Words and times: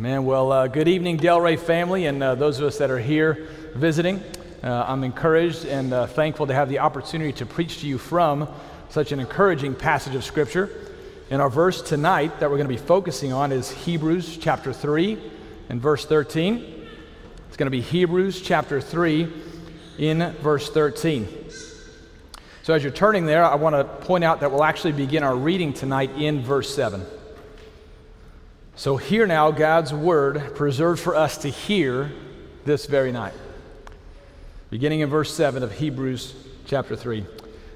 Amen. 0.00 0.24
Well, 0.24 0.50
uh, 0.50 0.66
good 0.66 0.88
evening, 0.88 1.18
Delray 1.18 1.58
family, 1.58 2.06
and 2.06 2.22
uh, 2.22 2.34
those 2.34 2.58
of 2.58 2.64
us 2.64 2.78
that 2.78 2.90
are 2.90 2.98
here 2.98 3.48
visiting. 3.74 4.22
Uh, 4.62 4.86
I'm 4.88 5.04
encouraged 5.04 5.66
and 5.66 5.92
uh, 5.92 6.06
thankful 6.06 6.46
to 6.46 6.54
have 6.54 6.70
the 6.70 6.78
opportunity 6.78 7.34
to 7.34 7.44
preach 7.44 7.80
to 7.80 7.86
you 7.86 7.98
from 7.98 8.48
such 8.88 9.12
an 9.12 9.20
encouraging 9.20 9.74
passage 9.74 10.14
of 10.14 10.24
Scripture. 10.24 10.70
And 11.28 11.42
our 11.42 11.50
verse 11.50 11.82
tonight 11.82 12.40
that 12.40 12.48
we're 12.48 12.56
going 12.56 12.66
to 12.66 12.74
be 12.74 12.80
focusing 12.80 13.34
on 13.34 13.52
is 13.52 13.70
Hebrews 13.70 14.38
chapter 14.38 14.72
3 14.72 15.18
and 15.68 15.82
verse 15.82 16.06
13. 16.06 16.88
It's 17.48 17.58
going 17.58 17.66
to 17.66 17.70
be 17.70 17.82
Hebrews 17.82 18.40
chapter 18.40 18.80
3 18.80 19.30
in 19.98 20.32
verse 20.40 20.70
13. 20.70 21.28
So, 22.62 22.72
as 22.72 22.82
you're 22.82 22.90
turning 22.90 23.26
there, 23.26 23.44
I 23.44 23.56
want 23.56 23.76
to 23.76 23.84
point 23.84 24.24
out 24.24 24.40
that 24.40 24.50
we'll 24.50 24.64
actually 24.64 24.92
begin 24.92 25.22
our 25.22 25.36
reading 25.36 25.74
tonight 25.74 26.12
in 26.16 26.40
verse 26.40 26.74
7. 26.74 27.04
So, 28.80 28.96
hear 28.96 29.26
now 29.26 29.50
God's 29.50 29.92
word 29.92 30.54
preserved 30.54 31.02
for 31.02 31.14
us 31.14 31.36
to 31.36 31.50
hear 31.50 32.10
this 32.64 32.86
very 32.86 33.12
night. 33.12 33.34
Beginning 34.70 35.00
in 35.00 35.10
verse 35.10 35.34
7 35.34 35.62
of 35.62 35.70
Hebrews 35.70 36.34
chapter 36.64 36.96
3. 36.96 37.26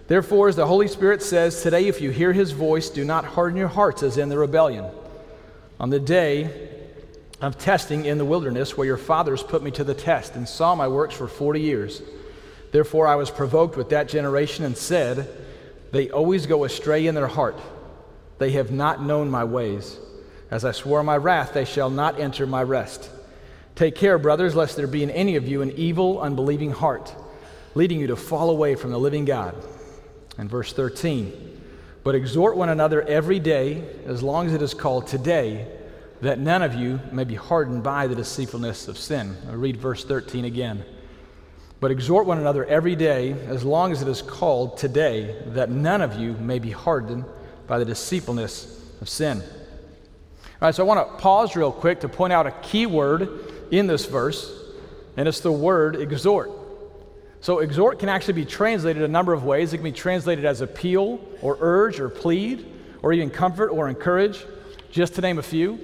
Therefore, 0.08 0.48
as 0.48 0.56
the 0.56 0.66
Holy 0.66 0.88
Spirit 0.88 1.20
says, 1.20 1.62
today, 1.62 1.88
if 1.88 2.00
you 2.00 2.08
hear 2.08 2.32
his 2.32 2.52
voice, 2.52 2.88
do 2.88 3.04
not 3.04 3.26
harden 3.26 3.58
your 3.58 3.68
hearts 3.68 4.02
as 4.02 4.16
in 4.16 4.30
the 4.30 4.38
rebellion. 4.38 4.86
On 5.78 5.90
the 5.90 6.00
day 6.00 6.70
of 7.42 7.58
testing 7.58 8.06
in 8.06 8.16
the 8.16 8.24
wilderness, 8.24 8.74
where 8.74 8.86
your 8.86 8.96
fathers 8.96 9.42
put 9.42 9.62
me 9.62 9.70
to 9.72 9.84
the 9.84 9.92
test 9.92 10.36
and 10.36 10.48
saw 10.48 10.74
my 10.74 10.88
works 10.88 11.14
for 11.14 11.28
40 11.28 11.60
years. 11.60 12.00
Therefore, 12.72 13.06
I 13.06 13.16
was 13.16 13.30
provoked 13.30 13.76
with 13.76 13.90
that 13.90 14.08
generation 14.08 14.64
and 14.64 14.74
said, 14.74 15.28
They 15.92 16.08
always 16.10 16.46
go 16.46 16.64
astray 16.64 17.06
in 17.06 17.14
their 17.14 17.26
heart. 17.26 17.60
They 18.38 18.52
have 18.52 18.70
not 18.70 19.04
known 19.04 19.30
my 19.30 19.44
ways. 19.44 19.98
As 20.54 20.64
I 20.64 20.70
swore 20.70 21.02
my 21.02 21.16
wrath, 21.16 21.52
they 21.52 21.64
shall 21.64 21.90
not 21.90 22.20
enter 22.20 22.46
my 22.46 22.62
rest. 22.62 23.10
Take 23.74 23.96
care, 23.96 24.18
brothers, 24.18 24.54
lest 24.54 24.76
there 24.76 24.86
be 24.86 25.02
in 25.02 25.10
any 25.10 25.34
of 25.34 25.48
you 25.48 25.62
an 25.62 25.72
evil, 25.72 26.20
unbelieving 26.20 26.70
heart, 26.70 27.12
leading 27.74 27.98
you 27.98 28.06
to 28.06 28.14
fall 28.14 28.50
away 28.50 28.76
from 28.76 28.92
the 28.92 28.98
living 29.00 29.24
God. 29.24 29.56
And 30.38 30.48
verse 30.48 30.72
13 30.72 31.60
But 32.04 32.14
exhort 32.14 32.56
one 32.56 32.68
another 32.68 33.02
every 33.02 33.40
day, 33.40 33.82
as 34.06 34.22
long 34.22 34.46
as 34.46 34.54
it 34.54 34.62
is 34.62 34.74
called 34.74 35.08
today, 35.08 35.66
that 36.20 36.38
none 36.38 36.62
of 36.62 36.76
you 36.76 37.00
may 37.10 37.24
be 37.24 37.34
hardened 37.34 37.82
by 37.82 38.06
the 38.06 38.14
deceitfulness 38.14 38.86
of 38.86 38.96
sin. 38.96 39.36
I'll 39.48 39.56
read 39.56 39.76
verse 39.76 40.04
13 40.04 40.44
again. 40.44 40.84
But 41.80 41.90
exhort 41.90 42.26
one 42.26 42.38
another 42.38 42.64
every 42.64 42.94
day, 42.94 43.32
as 43.48 43.64
long 43.64 43.90
as 43.90 44.02
it 44.02 44.08
is 44.08 44.22
called 44.22 44.78
today, 44.78 45.34
that 45.46 45.68
none 45.68 46.00
of 46.00 46.14
you 46.16 46.34
may 46.34 46.60
be 46.60 46.70
hardened 46.70 47.24
by 47.66 47.80
the 47.80 47.84
deceitfulness 47.84 48.80
of 49.00 49.08
sin. 49.08 49.42
All 50.64 50.68
right, 50.68 50.74
so 50.74 50.82
I 50.82 50.86
want 50.86 51.06
to 51.06 51.16
pause 51.18 51.56
real 51.56 51.70
quick 51.70 52.00
to 52.00 52.08
point 52.08 52.32
out 52.32 52.46
a 52.46 52.50
key 52.50 52.86
word 52.86 53.28
in 53.70 53.86
this 53.86 54.06
verse, 54.06 54.50
and 55.14 55.28
it's 55.28 55.40
the 55.40 55.52
word 55.52 55.94
exhort. 55.94 56.52
So, 57.42 57.58
exhort 57.58 57.98
can 57.98 58.08
actually 58.08 58.32
be 58.32 58.46
translated 58.46 59.02
a 59.02 59.08
number 59.08 59.34
of 59.34 59.44
ways. 59.44 59.74
It 59.74 59.76
can 59.76 59.84
be 59.84 59.92
translated 59.92 60.46
as 60.46 60.62
appeal, 60.62 61.22
or 61.42 61.58
urge, 61.60 62.00
or 62.00 62.08
plead, 62.08 62.64
or 63.02 63.12
even 63.12 63.28
comfort 63.28 63.68
or 63.68 63.90
encourage, 63.90 64.42
just 64.90 65.16
to 65.16 65.20
name 65.20 65.38
a 65.38 65.42
few. 65.42 65.78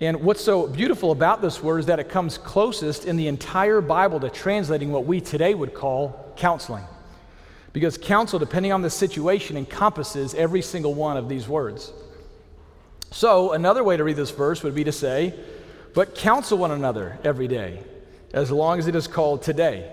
And 0.00 0.22
what's 0.22 0.42
so 0.42 0.66
beautiful 0.66 1.10
about 1.10 1.42
this 1.42 1.62
word 1.62 1.80
is 1.80 1.86
that 1.88 2.00
it 2.00 2.08
comes 2.08 2.38
closest 2.38 3.04
in 3.04 3.18
the 3.18 3.28
entire 3.28 3.82
Bible 3.82 4.18
to 4.20 4.30
translating 4.30 4.92
what 4.92 5.04
we 5.04 5.20
today 5.20 5.52
would 5.54 5.74
call 5.74 6.32
counseling. 6.38 6.84
Because 7.74 7.98
counsel, 7.98 8.38
depending 8.38 8.72
on 8.72 8.80
the 8.80 8.88
situation, 8.88 9.58
encompasses 9.58 10.32
every 10.34 10.62
single 10.62 10.94
one 10.94 11.18
of 11.18 11.28
these 11.28 11.46
words. 11.46 11.92
So, 13.10 13.52
another 13.52 13.82
way 13.82 13.96
to 13.96 14.04
read 14.04 14.16
this 14.16 14.30
verse 14.30 14.62
would 14.62 14.74
be 14.74 14.84
to 14.84 14.92
say, 14.92 15.34
But 15.94 16.14
counsel 16.14 16.58
one 16.58 16.70
another 16.70 17.18
every 17.24 17.48
day, 17.48 17.82
as 18.32 18.50
long 18.50 18.78
as 18.78 18.86
it 18.86 18.94
is 18.94 19.06
called 19.06 19.42
today, 19.42 19.90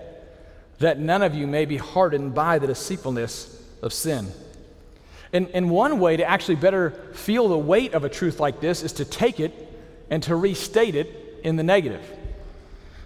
that 0.78 0.98
none 0.98 1.22
of 1.22 1.34
you 1.34 1.46
may 1.46 1.64
be 1.64 1.78
hardened 1.78 2.34
by 2.34 2.58
the 2.58 2.66
deceitfulness 2.66 3.62
of 3.82 3.92
sin. 3.92 4.30
And, 5.32 5.48
and 5.54 5.70
one 5.70 5.98
way 5.98 6.16
to 6.18 6.24
actually 6.24 6.56
better 6.56 6.90
feel 7.14 7.48
the 7.48 7.58
weight 7.58 7.94
of 7.94 8.04
a 8.04 8.08
truth 8.08 8.38
like 8.38 8.60
this 8.60 8.82
is 8.82 8.92
to 8.94 9.04
take 9.04 9.40
it 9.40 9.52
and 10.10 10.22
to 10.24 10.36
restate 10.36 10.94
it 10.94 11.40
in 11.42 11.56
the 11.56 11.62
negative. 11.62 12.02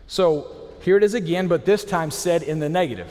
So, 0.07 0.57
here 0.83 0.97
it 0.97 1.05
is 1.05 1.15
again, 1.15 1.47
but 1.47 1.65
this 1.65 1.85
time 1.85 2.11
said 2.11 2.43
in 2.43 2.59
the 2.59 2.69
negative. 2.69 3.09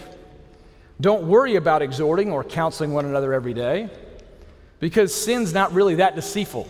Don't 1.00 1.28
worry 1.28 1.56
about 1.56 1.82
exhorting 1.82 2.32
or 2.32 2.44
counseling 2.44 2.94
one 2.94 3.06
another 3.06 3.34
every 3.34 3.54
day 3.54 3.90
because 4.80 5.14
sin's 5.14 5.54
not 5.54 5.72
really 5.74 5.96
that 5.96 6.16
deceitful. 6.16 6.70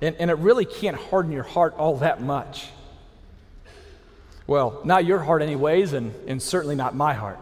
And, 0.00 0.16
and 0.16 0.30
it 0.30 0.38
really 0.38 0.64
can't 0.64 0.96
harden 0.96 1.32
your 1.32 1.42
heart 1.42 1.74
all 1.76 1.98
that 1.98 2.20
much. 2.20 2.68
Well, 4.46 4.80
not 4.84 5.04
your 5.04 5.18
heart, 5.18 5.42
anyways, 5.42 5.92
and, 5.92 6.14
and 6.28 6.40
certainly 6.40 6.76
not 6.76 6.94
my 6.94 7.14
heart. 7.14 7.38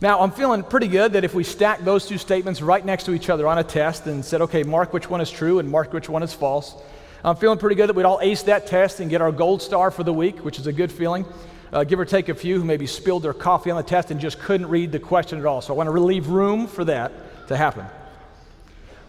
Now, 0.00 0.20
I'm 0.20 0.30
feeling 0.30 0.62
pretty 0.62 0.88
good 0.88 1.12
that 1.12 1.24
if 1.24 1.34
we 1.34 1.44
stack 1.44 1.80
those 1.80 2.06
two 2.06 2.16
statements 2.16 2.62
right 2.62 2.82
next 2.82 3.04
to 3.04 3.12
each 3.12 3.28
other 3.28 3.46
on 3.46 3.58
a 3.58 3.64
test 3.64 4.06
and 4.06 4.24
said, 4.24 4.40
okay, 4.40 4.62
mark 4.62 4.94
which 4.94 5.10
one 5.10 5.20
is 5.20 5.30
true 5.30 5.58
and 5.58 5.68
mark 5.68 5.92
which 5.92 6.08
one 6.08 6.22
is 6.22 6.32
false, 6.32 6.74
I'm 7.22 7.36
feeling 7.36 7.58
pretty 7.58 7.76
good 7.76 7.90
that 7.90 7.96
we'd 7.96 8.06
all 8.06 8.18
ace 8.22 8.42
that 8.44 8.66
test 8.66 9.00
and 9.00 9.10
get 9.10 9.20
our 9.20 9.30
gold 9.30 9.60
star 9.60 9.90
for 9.90 10.02
the 10.02 10.12
week, 10.12 10.38
which 10.38 10.58
is 10.58 10.66
a 10.66 10.72
good 10.72 10.90
feeling. 10.90 11.26
Uh, 11.70 11.84
give 11.84 12.00
or 12.00 12.06
take 12.06 12.30
a 12.30 12.34
few 12.34 12.58
who 12.58 12.64
maybe 12.64 12.86
spilled 12.86 13.22
their 13.22 13.34
coffee 13.34 13.70
on 13.70 13.76
the 13.76 13.82
test 13.82 14.10
and 14.10 14.18
just 14.18 14.40
couldn't 14.40 14.68
read 14.68 14.90
the 14.90 14.98
question 14.98 15.38
at 15.38 15.44
all. 15.44 15.60
So 15.60 15.74
I 15.74 15.76
want 15.76 15.88
to 15.88 16.00
leave 16.00 16.28
room 16.28 16.66
for 16.66 16.84
that 16.86 17.12
to 17.48 17.56
happen. 17.56 17.84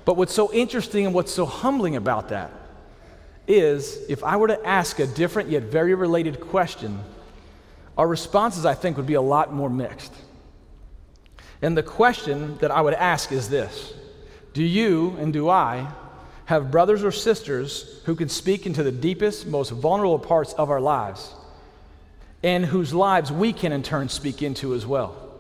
But 0.06 0.18
what's 0.18 0.34
so 0.34 0.52
interesting 0.52 1.06
and 1.06 1.14
what's 1.14 1.32
so 1.32 1.46
humbling 1.46 1.96
about 1.96 2.30
that 2.30 2.52
is 3.48 4.00
if 4.10 4.24
I 4.24 4.38
were 4.38 4.48
to 4.48 4.66
ask 4.66 5.00
a 5.00 5.08
different 5.08 5.50
yet 5.50 5.64
very 5.64 5.94
related 5.94 6.40
question, 6.40 7.00
our 7.98 8.08
responses, 8.08 8.66
I 8.66 8.74
think, 8.74 8.98
would 8.98 9.06
be 9.06 9.16
a 9.16 9.22
lot 9.22 9.54
more 9.54 9.70
mixed. 9.70 10.14
And 11.62 11.78
the 11.78 11.84
question 11.84 12.58
that 12.58 12.72
I 12.72 12.82
would 12.82 12.94
ask 12.94 13.32
is 13.32 13.50
this 13.50 13.94
Do 14.54 14.64
you 14.64 15.16
and 15.20 15.32
do 15.32 15.50
I 15.50 15.88
have 16.46 16.72
brothers 16.72 17.04
or 17.04 17.12
sisters 17.12 18.02
who 18.06 18.16
can 18.16 18.30
speak 18.30 18.66
into 18.66 18.84
the 18.84 18.92
deepest, 18.92 19.46
most 19.48 19.70
vulnerable 19.72 20.20
parts 20.20 20.54
of 20.54 20.70
our 20.70 20.82
lives, 20.82 21.34
and 22.44 22.66
whose 22.66 22.94
lives 22.94 23.32
we 23.32 23.54
can 23.54 23.72
in 23.72 23.84
turn 23.84 24.10
speak 24.10 24.42
into 24.42 24.74
as 24.74 24.86
well? 24.86 25.31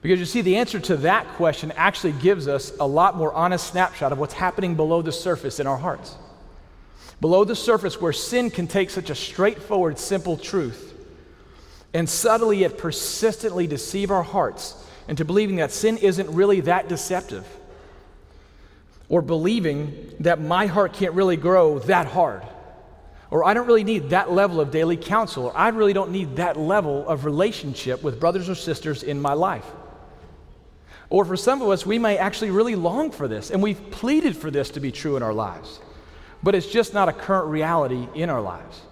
Because 0.00 0.20
you 0.20 0.26
see, 0.26 0.42
the 0.42 0.56
answer 0.56 0.78
to 0.80 0.96
that 0.98 1.26
question 1.34 1.72
actually 1.72 2.12
gives 2.12 2.46
us 2.46 2.72
a 2.78 2.86
lot 2.86 3.16
more 3.16 3.32
honest 3.32 3.66
snapshot 3.66 4.12
of 4.12 4.18
what's 4.18 4.34
happening 4.34 4.74
below 4.74 5.02
the 5.02 5.12
surface 5.12 5.58
in 5.58 5.66
our 5.66 5.76
hearts. 5.76 6.16
Below 7.20 7.44
the 7.44 7.56
surface, 7.56 8.00
where 8.00 8.12
sin 8.12 8.50
can 8.50 8.68
take 8.68 8.90
such 8.90 9.10
a 9.10 9.14
straightforward, 9.14 9.98
simple 9.98 10.36
truth 10.36 10.88
and 11.94 12.08
subtly 12.08 12.58
yet 12.58 12.78
persistently 12.78 13.66
deceive 13.66 14.10
our 14.10 14.22
hearts 14.22 14.74
into 15.08 15.24
believing 15.24 15.56
that 15.56 15.72
sin 15.72 15.96
isn't 15.98 16.28
really 16.30 16.60
that 16.60 16.88
deceptive, 16.88 17.46
or 19.08 19.22
believing 19.22 20.12
that 20.20 20.40
my 20.40 20.66
heart 20.66 20.92
can't 20.92 21.14
really 21.14 21.36
grow 21.36 21.78
that 21.80 22.06
hard, 22.06 22.42
or 23.30 23.44
I 23.44 23.54
don't 23.54 23.66
really 23.66 23.84
need 23.84 24.10
that 24.10 24.30
level 24.30 24.60
of 24.60 24.70
daily 24.70 24.98
counsel, 24.98 25.46
or 25.46 25.56
I 25.56 25.68
really 25.68 25.94
don't 25.94 26.10
need 26.10 26.36
that 26.36 26.58
level 26.58 27.08
of 27.08 27.24
relationship 27.24 28.02
with 28.02 28.20
brothers 28.20 28.50
or 28.50 28.54
sisters 28.54 29.02
in 29.02 29.20
my 29.20 29.32
life. 29.32 29.64
Or 31.10 31.24
for 31.24 31.36
some 31.36 31.62
of 31.62 31.68
us, 31.68 31.86
we 31.86 31.98
may 31.98 32.18
actually 32.18 32.50
really 32.50 32.74
long 32.74 33.10
for 33.10 33.28
this, 33.28 33.50
and 33.50 33.62
we've 33.62 33.90
pleaded 33.90 34.36
for 34.36 34.50
this 34.50 34.70
to 34.70 34.80
be 34.80 34.92
true 34.92 35.16
in 35.16 35.22
our 35.22 35.32
lives, 35.32 35.80
but 36.42 36.54
it's 36.54 36.66
just 36.66 36.92
not 36.92 37.08
a 37.08 37.12
current 37.12 37.48
reality 37.48 38.06
in 38.14 38.28
our 38.28 38.42
lives. 38.42 38.82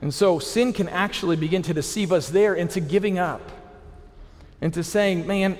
And 0.00 0.12
so 0.12 0.38
sin 0.38 0.72
can 0.72 0.88
actually 0.88 1.36
begin 1.36 1.62
to 1.62 1.74
deceive 1.74 2.12
us 2.12 2.28
there 2.28 2.54
into 2.54 2.80
giving 2.80 3.18
up, 3.18 3.52
into 4.60 4.82
saying, 4.82 5.26
man, 5.26 5.58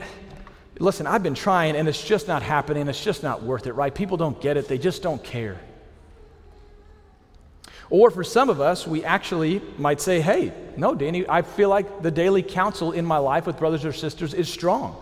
listen, 0.78 1.06
I've 1.06 1.22
been 1.22 1.34
trying 1.34 1.76
and 1.76 1.88
it's 1.88 2.02
just 2.02 2.28
not 2.28 2.42
happening, 2.42 2.88
it's 2.88 3.02
just 3.02 3.22
not 3.22 3.42
worth 3.42 3.66
it, 3.66 3.72
right? 3.72 3.94
People 3.94 4.16
don't 4.16 4.40
get 4.40 4.56
it, 4.56 4.68
they 4.68 4.78
just 4.78 5.02
don't 5.02 5.22
care. 5.22 5.60
Or 7.90 8.10
for 8.10 8.24
some 8.24 8.48
of 8.48 8.58
us, 8.60 8.86
we 8.86 9.04
actually 9.04 9.60
might 9.76 10.00
say, 10.00 10.20
hey, 10.20 10.52
no, 10.78 10.94
Danny, 10.94 11.28
I 11.28 11.42
feel 11.42 11.68
like 11.68 12.02
the 12.02 12.10
daily 12.10 12.42
counsel 12.42 12.92
in 12.92 13.04
my 13.04 13.18
life 13.18 13.46
with 13.46 13.58
brothers 13.58 13.84
or 13.84 13.92
sisters 13.92 14.32
is 14.32 14.48
strong. 14.48 14.96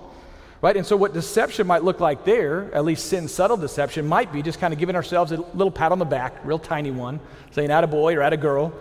Right? 0.63 0.77
And 0.77 0.85
so, 0.85 0.95
what 0.95 1.15
deception 1.15 1.67
might 1.67 1.85
look 1.85 2.01
like 2.01 2.25
there, 2.25 2.73
at 2.75 2.85
least 2.85 3.07
sin 3.07 3.29
subtle 3.29 3.57
deception, 3.57 4.07
might 4.07 4.31
be 4.31 4.43
just 4.43 4.61
kind 4.61 4.75
of 4.75 4.79
giving 4.79 4.95
ourselves 4.95 5.33
a 5.33 5.37
little 5.37 5.71
pat 5.71 5.91
on 5.91 5.99
the 5.99 6.05
back, 6.05 6.35
real 6.45 6.59
tiny 6.59 6.91
one, 6.91 7.19
saying, 7.53 7.71
at 7.71 7.83
a 7.83 7.87
boy 7.87 8.15
or 8.15 8.23
at 8.23 8.35
a 8.35 8.37
girl. 8.37 8.73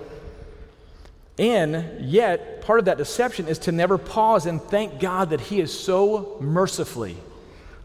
And 1.38 2.02
yet, 2.02 2.62
part 2.64 2.80
of 2.80 2.86
that 2.86 2.98
deception 2.98 3.48
is 3.48 3.60
to 3.60 3.72
never 3.72 3.98
pause 3.98 4.46
and 4.46 4.62
thank 4.62 5.00
God 5.00 5.30
that 5.30 5.40
He 5.40 5.60
has 5.60 5.78
so 5.78 6.38
mercifully 6.42 7.16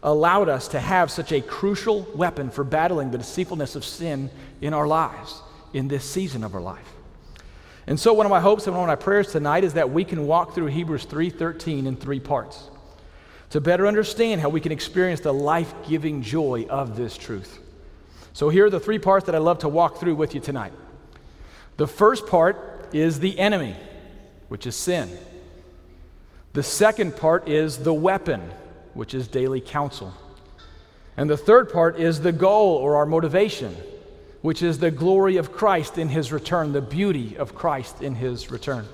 allowed 0.03 0.49
us 0.49 0.67
to 0.69 0.79
have 0.79 1.09
such 1.09 1.31
a 1.31 1.39
crucial 1.39 2.05
weapon 2.13 2.49
for 2.49 2.65
battling 2.65 3.11
the 3.11 3.17
deceitfulness 3.17 3.77
of 3.77 3.85
sin 3.85 4.29
in 4.59 4.73
our 4.73 4.85
lives, 4.85 5.41
in 5.73 5.87
this 5.87 6.03
season 6.03 6.43
of 6.43 6.53
our 6.53 6.61
life. 6.61 6.91
And 7.87 7.97
so, 7.97 8.11
one 8.11 8.25
of 8.25 8.29
my 8.29 8.41
hopes 8.41 8.67
and 8.67 8.75
one 8.75 8.89
of 8.89 8.99
my 8.99 9.01
prayers 9.01 9.31
tonight 9.31 9.63
is 9.63 9.75
that 9.75 9.89
we 9.89 10.03
can 10.03 10.27
walk 10.27 10.53
through 10.53 10.67
Hebrews 10.67 11.05
3:13 11.05 11.87
in 11.87 11.95
three 11.95 12.19
parts 12.19 12.69
to 13.55 13.61
better 13.61 13.87
understand 13.87 14.41
how 14.41 14.49
we 14.49 14.59
can 14.59 14.73
experience 14.73 15.21
the 15.21 15.33
life 15.33 15.73
giving 15.87 16.21
joy 16.21 16.65
of 16.69 16.97
this 16.97 17.15
truth. 17.15 17.57
So 18.33 18.49
here 18.49 18.65
are 18.65 18.69
the 18.69 18.81
three 18.81 18.99
parts 18.99 19.27
that 19.27 19.33
I 19.33 19.37
love 19.37 19.59
to 19.59 19.69
walk 19.69 19.97
through 19.97 20.15
with 20.15 20.35
you 20.35 20.41
tonight. 20.41 20.73
The 21.77 21.87
first 21.87 22.27
part 22.27 22.89
is 22.91 23.21
the 23.21 23.39
enemy, 23.39 23.77
which 24.49 24.67
is 24.67 24.75
sin. 24.75 25.09
The 26.51 26.63
second 26.63 27.15
part 27.15 27.47
is 27.47 27.77
the 27.77 27.93
weapon, 27.93 28.41
which 28.93 29.13
is 29.13 29.29
daily 29.29 29.61
counsel. 29.61 30.13
And 31.15 31.29
the 31.29 31.37
third 31.37 31.71
part 31.71 31.97
is 31.97 32.19
the 32.19 32.33
goal 32.33 32.75
or 32.75 32.97
our 32.97 33.05
motivation, 33.05 33.73
which 34.41 34.61
is 34.61 34.79
the 34.79 34.91
glory 34.91 35.37
of 35.37 35.53
Christ 35.53 35.97
in 35.97 36.09
his 36.09 36.33
return, 36.33 36.73
the 36.73 36.81
beauty 36.81 37.37
of 37.37 37.55
Christ 37.55 38.01
in 38.01 38.15
his 38.15 38.51
return. 38.51 38.85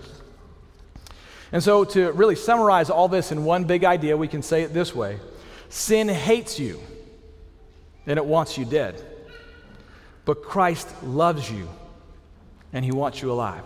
And 1.51 1.61
so, 1.61 1.83
to 1.83 2.11
really 2.13 2.35
summarize 2.35 2.89
all 2.89 3.07
this 3.07 3.31
in 3.31 3.43
one 3.43 3.65
big 3.65 3.83
idea, 3.83 4.15
we 4.15 4.27
can 4.27 4.41
say 4.41 4.63
it 4.63 4.73
this 4.73 4.95
way 4.95 5.19
Sin 5.69 6.07
hates 6.07 6.59
you 6.59 6.79
and 8.05 8.17
it 8.17 8.25
wants 8.25 8.57
you 8.57 8.65
dead. 8.65 9.01
But 10.25 10.43
Christ 10.43 10.87
loves 11.03 11.49
you 11.51 11.67
and 12.73 12.85
he 12.85 12.91
wants 12.91 13.21
you 13.21 13.31
alive. 13.31 13.63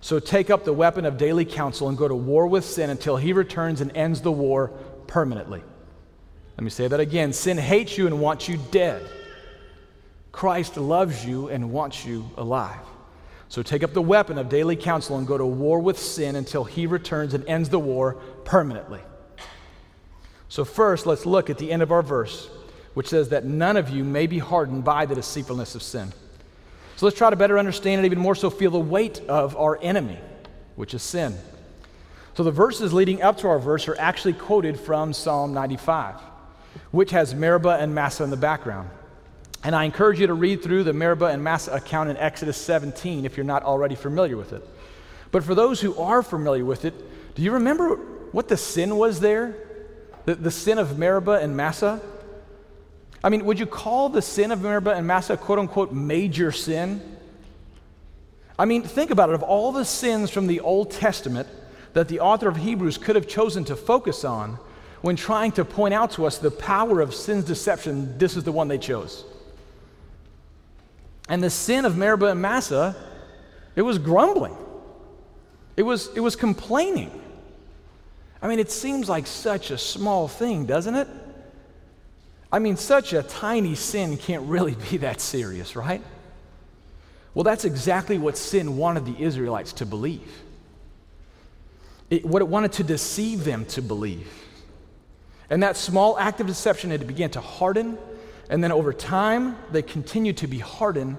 So 0.00 0.18
take 0.18 0.50
up 0.50 0.64
the 0.64 0.72
weapon 0.72 1.04
of 1.04 1.18
daily 1.18 1.44
counsel 1.44 1.88
and 1.88 1.96
go 1.96 2.08
to 2.08 2.14
war 2.14 2.46
with 2.46 2.64
sin 2.64 2.90
until 2.90 3.16
he 3.16 3.32
returns 3.32 3.80
and 3.80 3.94
ends 3.94 4.22
the 4.22 4.32
war 4.32 4.68
permanently. 5.06 5.62
Let 6.56 6.64
me 6.64 6.70
say 6.70 6.88
that 6.88 7.00
again. 7.00 7.32
Sin 7.32 7.58
hates 7.58 7.98
you 7.98 8.06
and 8.06 8.20
wants 8.20 8.48
you 8.48 8.58
dead. 8.70 9.06
Christ 10.32 10.76
loves 10.76 11.24
you 11.24 11.48
and 11.48 11.70
wants 11.70 12.04
you 12.04 12.30
alive. 12.36 12.80
So 13.50 13.62
take 13.62 13.82
up 13.82 13.92
the 13.92 14.00
weapon 14.00 14.38
of 14.38 14.48
daily 14.48 14.76
counsel 14.76 15.18
and 15.18 15.26
go 15.26 15.36
to 15.36 15.44
war 15.44 15.80
with 15.80 15.98
sin 15.98 16.36
until 16.36 16.64
he 16.64 16.86
returns 16.86 17.34
and 17.34 17.46
ends 17.46 17.68
the 17.68 17.78
war 17.78 18.14
permanently. 18.44 19.00
So, 20.48 20.64
first, 20.64 21.06
let's 21.06 21.26
look 21.26 21.50
at 21.50 21.58
the 21.58 21.70
end 21.70 21.82
of 21.82 21.92
our 21.92 22.02
verse, 22.02 22.48
which 22.94 23.08
says 23.08 23.28
that 23.28 23.44
none 23.44 23.76
of 23.76 23.90
you 23.90 24.02
may 24.02 24.26
be 24.26 24.38
hardened 24.38 24.84
by 24.84 25.06
the 25.06 25.14
deceitfulness 25.14 25.74
of 25.74 25.82
sin. 25.82 26.12
So, 26.96 27.06
let's 27.06 27.18
try 27.18 27.30
to 27.30 27.36
better 27.36 27.58
understand 27.58 27.98
and 27.98 28.06
even 28.06 28.18
more 28.18 28.34
so 28.34 28.50
feel 28.50 28.70
the 28.70 28.80
weight 28.80 29.20
of 29.28 29.56
our 29.56 29.78
enemy, 29.82 30.18
which 30.74 30.94
is 30.94 31.02
sin. 31.02 31.36
So, 32.34 32.42
the 32.42 32.50
verses 32.50 32.92
leading 32.92 33.22
up 33.22 33.38
to 33.38 33.48
our 33.48 33.60
verse 33.60 33.86
are 33.86 33.98
actually 33.98 34.32
quoted 34.32 34.78
from 34.78 35.12
Psalm 35.12 35.52
95 35.52 36.16
which 36.90 37.10
has 37.10 37.34
Meribah 37.34 37.78
and 37.80 37.94
Massah 37.94 38.24
in 38.24 38.30
the 38.30 38.36
background. 38.36 38.90
And 39.62 39.76
I 39.76 39.84
encourage 39.84 40.20
you 40.20 40.26
to 40.26 40.34
read 40.34 40.62
through 40.62 40.84
the 40.84 40.92
Meribah 40.92 41.26
and 41.26 41.44
Massah 41.44 41.72
account 41.72 42.08
in 42.08 42.16
Exodus 42.16 42.56
17 42.56 43.24
if 43.24 43.36
you're 43.36 43.44
not 43.44 43.62
already 43.62 43.94
familiar 43.94 44.36
with 44.36 44.52
it. 44.52 44.66
But 45.30 45.44
for 45.44 45.54
those 45.54 45.80
who 45.80 45.96
are 45.98 46.22
familiar 46.22 46.64
with 46.64 46.84
it, 46.84 47.34
do 47.34 47.42
you 47.42 47.52
remember 47.52 47.96
what 48.32 48.48
the 48.48 48.56
sin 48.56 48.96
was 48.96 49.20
there? 49.20 49.54
The, 50.24 50.34
the 50.34 50.50
sin 50.50 50.78
of 50.78 50.98
Meribah 50.98 51.40
and 51.40 51.56
Massah? 51.56 52.00
I 53.22 53.28
mean, 53.28 53.44
would 53.44 53.58
you 53.58 53.66
call 53.66 54.08
the 54.08 54.22
sin 54.22 54.50
of 54.50 54.62
Meribah 54.62 54.92
and 54.92 55.06
Massah 55.06 55.36
quote 55.36 55.58
unquote 55.58 55.92
major 55.92 56.52
sin? 56.52 57.18
I 58.58 58.64
mean, 58.64 58.82
think 58.82 59.10
about 59.10 59.28
it. 59.28 59.34
Of 59.34 59.42
all 59.42 59.72
the 59.72 59.84
sins 59.84 60.30
from 60.30 60.46
the 60.46 60.60
Old 60.60 60.90
Testament 60.90 61.48
that 61.92 62.08
the 62.08 62.20
author 62.20 62.48
of 62.48 62.56
Hebrews 62.56 62.98
could 62.98 63.16
have 63.16 63.28
chosen 63.28 63.64
to 63.64 63.76
focus 63.76 64.24
on, 64.24 64.58
when 65.02 65.16
trying 65.16 65.52
to 65.52 65.64
point 65.64 65.94
out 65.94 66.10
to 66.12 66.26
us 66.26 66.38
the 66.38 66.50
power 66.50 67.00
of 67.00 67.14
sin's 67.14 67.44
deception, 67.44 68.18
this 68.18 68.36
is 68.36 68.44
the 68.44 68.52
one 68.52 68.68
they 68.68 68.78
chose. 68.78 69.24
And 71.30 71.40
the 71.42 71.48
sin 71.48 71.84
of 71.84 71.96
Meribah 71.96 72.26
and 72.26 72.42
Massah, 72.42 72.96
it 73.76 73.82
was 73.82 73.98
grumbling. 73.98 74.56
It 75.76 75.84
was, 75.84 76.10
it 76.16 76.20
was 76.20 76.34
complaining. 76.34 77.12
I 78.42 78.48
mean, 78.48 78.58
it 78.58 78.70
seems 78.70 79.08
like 79.08 79.28
such 79.28 79.70
a 79.70 79.78
small 79.78 80.26
thing, 80.26 80.66
doesn't 80.66 80.96
it? 80.96 81.06
I 82.50 82.58
mean, 82.58 82.76
such 82.76 83.12
a 83.12 83.22
tiny 83.22 83.76
sin 83.76 84.16
can't 84.16 84.42
really 84.48 84.74
be 84.90 84.96
that 84.98 85.20
serious, 85.20 85.76
right? 85.76 86.02
Well, 87.32 87.44
that's 87.44 87.64
exactly 87.64 88.18
what 88.18 88.36
sin 88.36 88.76
wanted 88.76 89.04
the 89.04 89.22
Israelites 89.22 89.72
to 89.74 89.86
believe. 89.86 90.28
It, 92.10 92.26
what 92.26 92.42
it 92.42 92.48
wanted 92.48 92.72
to 92.72 92.82
deceive 92.82 93.44
them 93.44 93.66
to 93.66 93.82
believe. 93.82 94.26
And 95.48 95.62
that 95.62 95.76
small 95.76 96.18
act 96.18 96.40
of 96.40 96.48
deception 96.48 96.90
had 96.90 97.06
began 97.06 97.30
to 97.30 97.40
harden, 97.40 97.98
and 98.50 98.62
then 98.62 98.72
over 98.72 98.92
time, 98.92 99.56
they 99.70 99.80
continue 99.80 100.32
to 100.34 100.48
be 100.48 100.58
hardened 100.58 101.16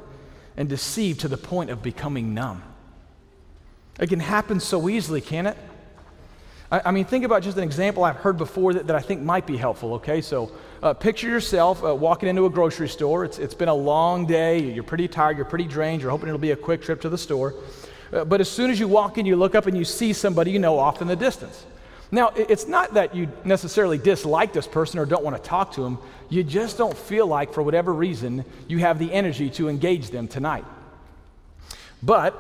and 0.58 0.68
deceived 0.68 1.22
to 1.22 1.30
the 1.30 1.38
point 1.38 1.70
of 1.70 1.82
becoming 1.82 2.34
numb. 2.34 2.62
It 4.00 4.10
can 4.10 4.20
happen 4.20 4.60
so 4.60 4.90
easily, 4.90 5.22
can 5.22 5.48
it? 5.48 5.58
I, 6.70 6.82
I 6.86 6.92
mean, 6.92 7.06
think 7.06 7.24
about 7.24 7.42
just 7.42 7.56
an 7.56 7.64
example 7.64 8.04
I've 8.04 8.18
heard 8.18 8.38
before 8.38 8.74
that, 8.74 8.88
that 8.88 8.98
I 8.98 9.00
think 9.00 9.22
might 9.22 9.48
be 9.48 9.56
helpful, 9.56 9.94
okay? 9.94 10.20
So 10.20 10.52
uh, 10.84 10.94
picture 10.94 11.30
yourself 11.30 11.82
uh, 11.86 11.96
walking 11.96 12.28
into 12.28 12.46
a 12.46 12.50
grocery 12.50 12.90
store. 12.90 13.24
It's, 13.24 13.40
it's 13.40 13.54
been 13.54 13.70
a 13.70 13.74
long 13.74 14.26
day, 14.26 14.60
you're 14.60 14.84
pretty 14.84 15.08
tired, 15.08 15.38
you're 15.38 15.46
pretty 15.46 15.66
drained, 15.66 16.02
you're 16.02 16.12
hoping 16.12 16.28
it'll 16.28 16.38
be 16.38 16.52
a 16.52 16.58
quick 16.58 16.82
trip 16.82 17.00
to 17.02 17.10
the 17.10 17.18
store. 17.18 17.56
Uh, 18.12 18.26
but 18.26 18.42
as 18.42 18.52
soon 18.52 18.70
as 18.70 18.78
you 18.78 18.90
walk 18.90 19.18
in, 19.18 19.26
you 19.26 19.38
look 19.38 19.56
up 19.56 19.68
and 19.68 19.78
you 19.78 19.86
see 19.86 20.12
somebody 20.12 20.52
you 20.52 20.60
know 20.60 20.78
off 20.78 21.02
in 21.02 21.08
the 21.08 21.16
distance. 21.16 21.66
Now, 22.14 22.30
it's 22.36 22.68
not 22.68 22.96
that 22.96 23.16
you 23.16 23.32
necessarily 23.46 23.98
dislike 23.98 24.52
this 24.52 24.68
person 24.68 25.00
or 25.00 25.06
don't 25.06 25.24
want 25.24 25.38
to 25.38 25.42
talk 25.42 25.72
to 25.74 25.82
them. 25.82 25.98
You 26.30 26.44
just 26.44 26.78
don't 26.78 26.98
feel 26.98 27.26
like, 27.26 27.54
for 27.54 27.64
whatever 27.64 27.94
reason, 27.94 28.44
you 28.68 28.80
have 28.80 29.00
the 29.00 29.14
energy 29.14 29.50
to 29.52 29.70
engage 29.70 30.10
them 30.10 30.28
tonight. 30.28 30.66
But, 32.04 32.36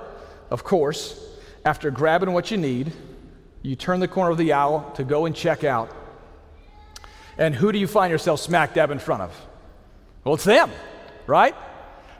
of 0.49 0.65
course, 0.65 1.25
after 1.63 1.89
grabbing 1.89 2.33
what 2.33 2.51
you 2.51 2.57
need, 2.57 2.91
you 3.61 3.77
turn 3.77 4.01
the 4.01 4.09
corner 4.09 4.31
of 4.31 4.37
the 4.37 4.51
aisle 4.51 4.91
to 4.95 5.05
go 5.05 5.25
and 5.25 5.33
check 5.33 5.63
out. 5.63 5.95
And 7.37 7.55
who 7.55 7.71
do 7.71 7.79
you 7.79 7.87
find 7.87 8.11
yourself 8.11 8.41
smack 8.41 8.73
dab 8.73 8.91
in 8.91 8.99
front 8.99 9.21
of? 9.21 9.47
Well, 10.25 10.35
it's 10.35 10.43
them, 10.43 10.69
right? 11.27 11.55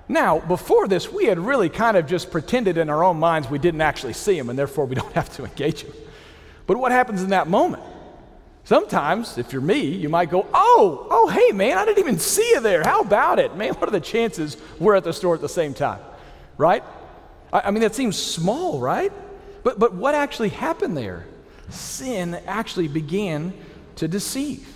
Now, 0.08 0.40
before 0.40 0.88
this, 0.88 1.12
we 1.12 1.26
had 1.26 1.38
really 1.38 1.70
kind 1.70 1.98
of 1.98 2.08
just 2.08 2.32
pretended 2.32 2.78
in 2.78 2.90
our 2.90 3.04
own 3.04 3.20
minds 3.20 3.50
we 3.50 3.60
didn't 3.60 3.82
actually 3.82 4.14
see 4.14 4.38
them, 4.38 4.50
and 4.50 4.58
therefore 4.58 4.86
we 4.86 4.96
don't 4.96 5.12
have 5.14 5.36
to 5.36 5.44
engage 5.44 5.84
them. 5.84 5.94
But 6.68 6.78
what 6.78 6.92
happens 6.92 7.24
in 7.24 7.30
that 7.30 7.48
moment? 7.48 7.84
Sometimes, 8.64 9.38
if 9.38 9.52
you're 9.52 9.62
me, 9.62 9.82
you 9.82 10.08
might 10.08 10.30
go, 10.30 10.48
Oh, 10.54 11.08
oh, 11.10 11.28
hey, 11.28 11.52
man, 11.52 11.78
I 11.78 11.86
didn't 11.86 12.00
even 12.00 12.20
see 12.20 12.48
you 12.52 12.60
there. 12.60 12.84
How 12.84 13.02
about 13.02 13.40
it? 13.40 13.56
Man, 13.56 13.74
what 13.74 13.90
are 13.90 13.92
the 13.92 14.00
chances 14.00 14.58
we're 14.80 14.96
at 14.96 15.04
the 15.04 15.14
store 15.14 15.36
at 15.36 15.42
the 15.42 15.50
same 15.50 15.74
time? 15.74 16.00
Right? 16.58 16.84
I, 17.52 17.62
I 17.62 17.72
mean, 17.72 17.82
that 17.82 17.96
seems 17.96 18.18
small, 18.18 18.80
right? 18.80 19.12
But, 19.64 19.80
but 19.80 19.94
what 19.94 20.16
actually 20.16 20.50
happened 20.50 20.96
there? 20.96 21.26
Sin 21.70 22.36
actually 22.46 22.88
began 22.88 23.54
to 23.96 24.08
deceive. 24.08 24.68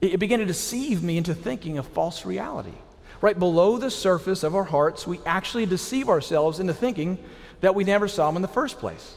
It, 0.00 0.14
it 0.14 0.18
began 0.18 0.38
to 0.38 0.46
deceive 0.46 1.02
me 1.02 1.16
into 1.16 1.34
thinking 1.34 1.78
a 1.78 1.82
false 1.82 2.24
reality. 2.24 2.74
Right 3.20 3.38
below 3.38 3.76
the 3.76 3.90
surface 3.90 4.42
of 4.42 4.54
our 4.54 4.64
hearts, 4.64 5.06
we 5.06 5.20
actually 5.26 5.66
deceive 5.66 6.08
ourselves 6.08 6.58
into 6.60 6.72
thinking 6.72 7.18
that 7.60 7.74
we 7.74 7.84
never 7.84 8.08
saw 8.08 8.28
him 8.28 8.36
in 8.36 8.42
the 8.42 8.48
first 8.48 8.78
place. 8.78 9.16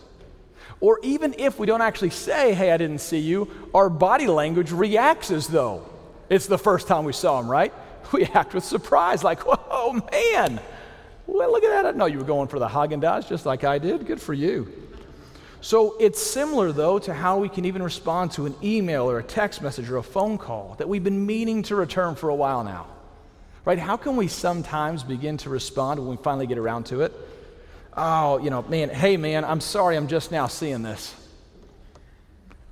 Or 0.79 0.99
even 1.03 1.35
if 1.37 1.59
we 1.59 1.65
don't 1.65 1.81
actually 1.81 2.09
say, 2.09 2.53
hey, 2.53 2.71
I 2.71 2.77
didn't 2.77 2.99
see 2.99 3.19
you, 3.19 3.49
our 3.73 3.89
body 3.89 4.27
language 4.27 4.71
reacts 4.71 5.31
as 5.31 5.47
though 5.47 5.87
it's 6.29 6.47
the 6.47 6.57
first 6.57 6.87
time 6.87 7.05
we 7.05 7.13
saw 7.13 7.39
him, 7.39 7.49
right? 7.49 7.73
We 8.11 8.25
act 8.25 8.53
with 8.53 8.63
surprise, 8.63 9.23
like, 9.23 9.39
whoa, 9.41 9.93
man. 10.11 10.59
Well, 11.25 11.51
look 11.51 11.63
at 11.63 11.69
that. 11.69 11.85
I 11.85 11.97
know 11.97 12.05
you 12.05 12.19
were 12.19 12.25
going 12.25 12.47
for 12.47 12.59
the 12.59 12.67
Haagen-Dazs 12.67 13.27
just 13.27 13.45
like 13.45 13.63
I 13.63 13.79
did. 13.79 14.05
Good 14.05 14.21
for 14.21 14.33
you. 14.33 14.71
So 15.61 15.95
it's 15.99 16.21
similar, 16.21 16.73
though, 16.73 16.99
to 16.99 17.13
how 17.13 17.39
we 17.39 17.47
can 17.47 17.63
even 17.63 17.81
respond 17.81 18.33
to 18.33 18.45
an 18.45 18.55
email 18.61 19.09
or 19.09 19.19
a 19.19 19.23
text 19.23 19.61
message 19.61 19.89
or 19.89 19.97
a 19.97 20.03
phone 20.03 20.37
call 20.37 20.75
that 20.77 20.89
we've 20.89 21.03
been 21.03 21.25
meaning 21.25 21.63
to 21.63 21.75
return 21.77 22.15
for 22.15 22.29
a 22.29 22.35
while 22.35 22.63
now. 22.65 22.87
Right? 23.63 23.79
How 23.79 23.95
can 23.95 24.17
we 24.17 24.27
sometimes 24.27 25.03
begin 25.03 25.37
to 25.37 25.49
respond 25.49 26.01
when 26.01 26.09
we 26.09 26.17
finally 26.17 26.47
get 26.47 26.57
around 26.57 26.87
to 26.87 27.01
it? 27.01 27.13
Oh, 27.95 28.37
you 28.39 28.49
know, 28.49 28.61
man, 28.63 28.89
hey, 28.89 29.17
man, 29.17 29.45
I'm 29.45 29.61
sorry 29.61 29.95
I'm 29.95 30.07
just 30.07 30.31
now 30.31 30.47
seeing 30.47 30.83
this. 30.83 31.15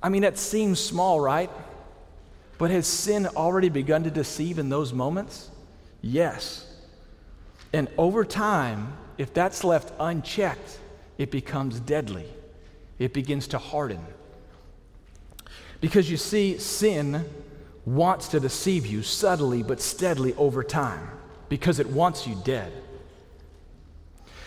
I 0.02 0.08
mean, 0.08 0.24
it 0.24 0.38
seems 0.38 0.80
small, 0.80 1.20
right? 1.20 1.50
But 2.58 2.70
has 2.70 2.86
sin 2.86 3.26
already 3.26 3.68
begun 3.68 4.04
to 4.04 4.10
deceive 4.10 4.58
in 4.58 4.68
those 4.68 4.92
moments? 4.92 5.50
Yes. 6.00 6.66
And 7.72 7.88
over 7.96 8.24
time, 8.24 8.96
if 9.18 9.32
that's 9.32 9.64
left 9.64 9.92
unchecked, 9.98 10.78
it 11.18 11.30
becomes 11.30 11.78
deadly. 11.80 12.26
It 12.98 13.12
begins 13.12 13.48
to 13.48 13.58
harden. 13.58 14.04
Because 15.80 16.10
you 16.10 16.16
see, 16.16 16.58
sin 16.58 17.24
wants 17.84 18.28
to 18.28 18.40
deceive 18.40 18.86
you 18.86 19.02
subtly 19.02 19.62
but 19.62 19.80
steadily 19.80 20.34
over 20.34 20.62
time 20.62 21.08
because 21.48 21.80
it 21.80 21.88
wants 21.88 22.26
you 22.26 22.36
dead. 22.44 22.72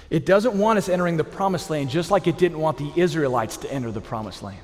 It 0.09 0.25
doesn't 0.25 0.57
want 0.57 0.77
us 0.77 0.89
entering 0.89 1.17
the 1.17 1.23
promised 1.23 1.69
land 1.69 1.89
just 1.89 2.11
like 2.11 2.27
it 2.27 2.37
didn't 2.37 2.59
want 2.59 2.77
the 2.77 2.91
Israelites 2.95 3.57
to 3.57 3.71
enter 3.71 3.91
the 3.91 4.01
promised 4.01 4.43
land. 4.43 4.59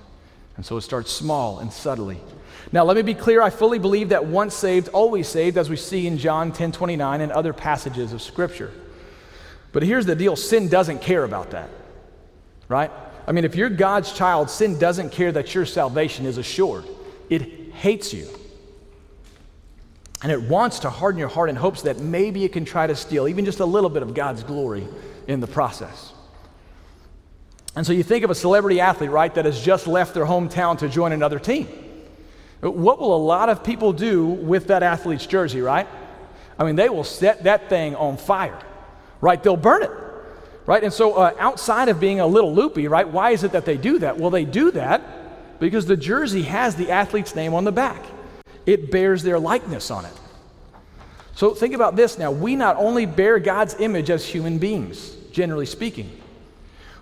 And 0.58 0.66
so 0.66 0.78
it 0.78 0.82
starts 0.82 1.12
small 1.12 1.60
and 1.60 1.72
subtly. 1.72 2.20
Now, 2.72 2.84
let 2.84 2.96
me 2.96 3.02
be 3.02 3.14
clear. 3.14 3.42
I 3.42 3.50
fully 3.50 3.80
believe 3.80 4.10
that 4.10 4.26
once 4.26 4.54
saved, 4.54 4.90
always 4.90 5.28
saved, 5.28 5.58
as 5.58 5.70
we 5.70 5.76
see 5.76 6.06
in 6.08 6.18
John 6.18 6.52
10 6.52 6.72
29 6.72 7.22
and 7.22 7.32
other 7.32 7.54
passages 7.54 8.14
of 8.14 8.22
Scripture. 8.22 8.72
But 9.72 9.84
here's 9.84 10.06
the 10.06 10.16
deal 10.16 10.36
sin 10.36 10.68
doesn't 10.68 11.02
care 11.02 11.24
about 11.24 11.52
that, 11.52 11.70
right? 12.68 12.92
I 13.26 13.32
mean, 13.32 13.46
if 13.46 13.56
you're 13.56 13.70
God's 13.70 14.14
child, 14.14 14.50
sin 14.50 14.78
doesn't 14.78 15.12
care 15.12 15.32
that 15.32 15.56
your 15.56 15.66
salvation 15.66 16.26
is 16.26 16.38
assured, 16.38 16.86
it 17.30 17.42
hates 17.74 18.14
you. 18.14 18.28
And 20.24 20.32
it 20.32 20.42
wants 20.42 20.80
to 20.80 20.90
harden 20.92 21.18
your 21.18 21.30
heart 21.30 21.50
in 21.50 21.56
hopes 21.56 21.82
that 21.82 21.98
maybe 21.98 22.44
it 22.44 22.54
can 22.54 22.64
try 22.64 22.86
to 22.86 22.96
steal 22.96 23.28
even 23.28 23.44
just 23.44 23.60
a 23.60 23.66
little 23.66 23.90
bit 23.90 24.04
of 24.04 24.14
God's 24.14 24.44
glory 24.44 24.88
in 25.28 25.40
the 25.40 25.48
process. 25.48 26.14
And 27.76 27.86
so 27.86 27.94
you 27.94 28.04
think 28.04 28.24
of 28.24 28.30
a 28.30 28.36
celebrity 28.36 28.82
athlete, 28.82 29.12
right, 29.12 29.34
that 29.36 29.46
has 29.46 29.62
just 29.62 29.88
left 29.88 30.14
their 30.14 30.26
hometown 30.26 30.78
to 30.80 30.90
join 30.90 31.14
another 31.14 31.40
team. 31.40 31.68
What 32.60 33.00
will 33.00 33.16
a 33.16 33.18
lot 33.18 33.50
of 33.50 33.64
people 33.64 33.94
do 33.94 34.26
with 34.26 34.68
that 34.68 34.84
athlete's 34.84 35.26
jersey, 35.26 35.62
right? 35.62 35.88
I 36.60 36.64
mean, 36.64 36.76
they 36.76 36.90
will 36.90 37.04
set 37.04 37.46
that 37.46 37.70
thing 37.70 37.96
on 37.96 38.18
fire, 38.18 38.60
right? 39.20 39.42
They'll 39.42 39.58
burn 39.58 39.84
it, 39.84 39.92
right? 40.66 40.84
And 40.84 40.94
so, 40.94 41.16
uh, 41.16 41.34
outside 41.40 41.90
of 41.90 42.00
being 42.00 42.20
a 42.20 42.28
little 42.28 42.54
loopy, 42.54 42.88
right, 42.88 43.08
why 43.08 43.32
is 43.32 43.44
it 43.44 43.54
that 43.54 43.66
they 43.66 43.78
do 43.78 44.00
that? 44.00 44.20
Well, 44.20 44.30
they 44.30 44.46
do 44.46 44.70
that 44.72 45.60
because 45.60 45.86
the 45.88 45.98
jersey 45.98 46.44
has 46.44 46.76
the 46.76 46.92
athlete's 46.92 47.36
name 47.36 47.54
on 47.54 47.64
the 47.64 47.72
back, 47.72 48.04
it 48.66 48.92
bears 48.92 49.24
their 49.24 49.40
likeness 49.40 49.90
on 49.90 50.06
it. 50.06 50.14
So, 51.36 51.54
think 51.54 51.74
about 51.74 51.96
this 51.96 52.18
now. 52.18 52.32
We 52.32 52.56
not 52.56 52.76
only 52.78 53.06
bear 53.06 53.40
God's 53.40 53.76
image 53.80 54.10
as 54.10 54.26
human 54.26 54.58
beings, 54.58 55.16
generally 55.32 55.66
speaking, 55.66 56.22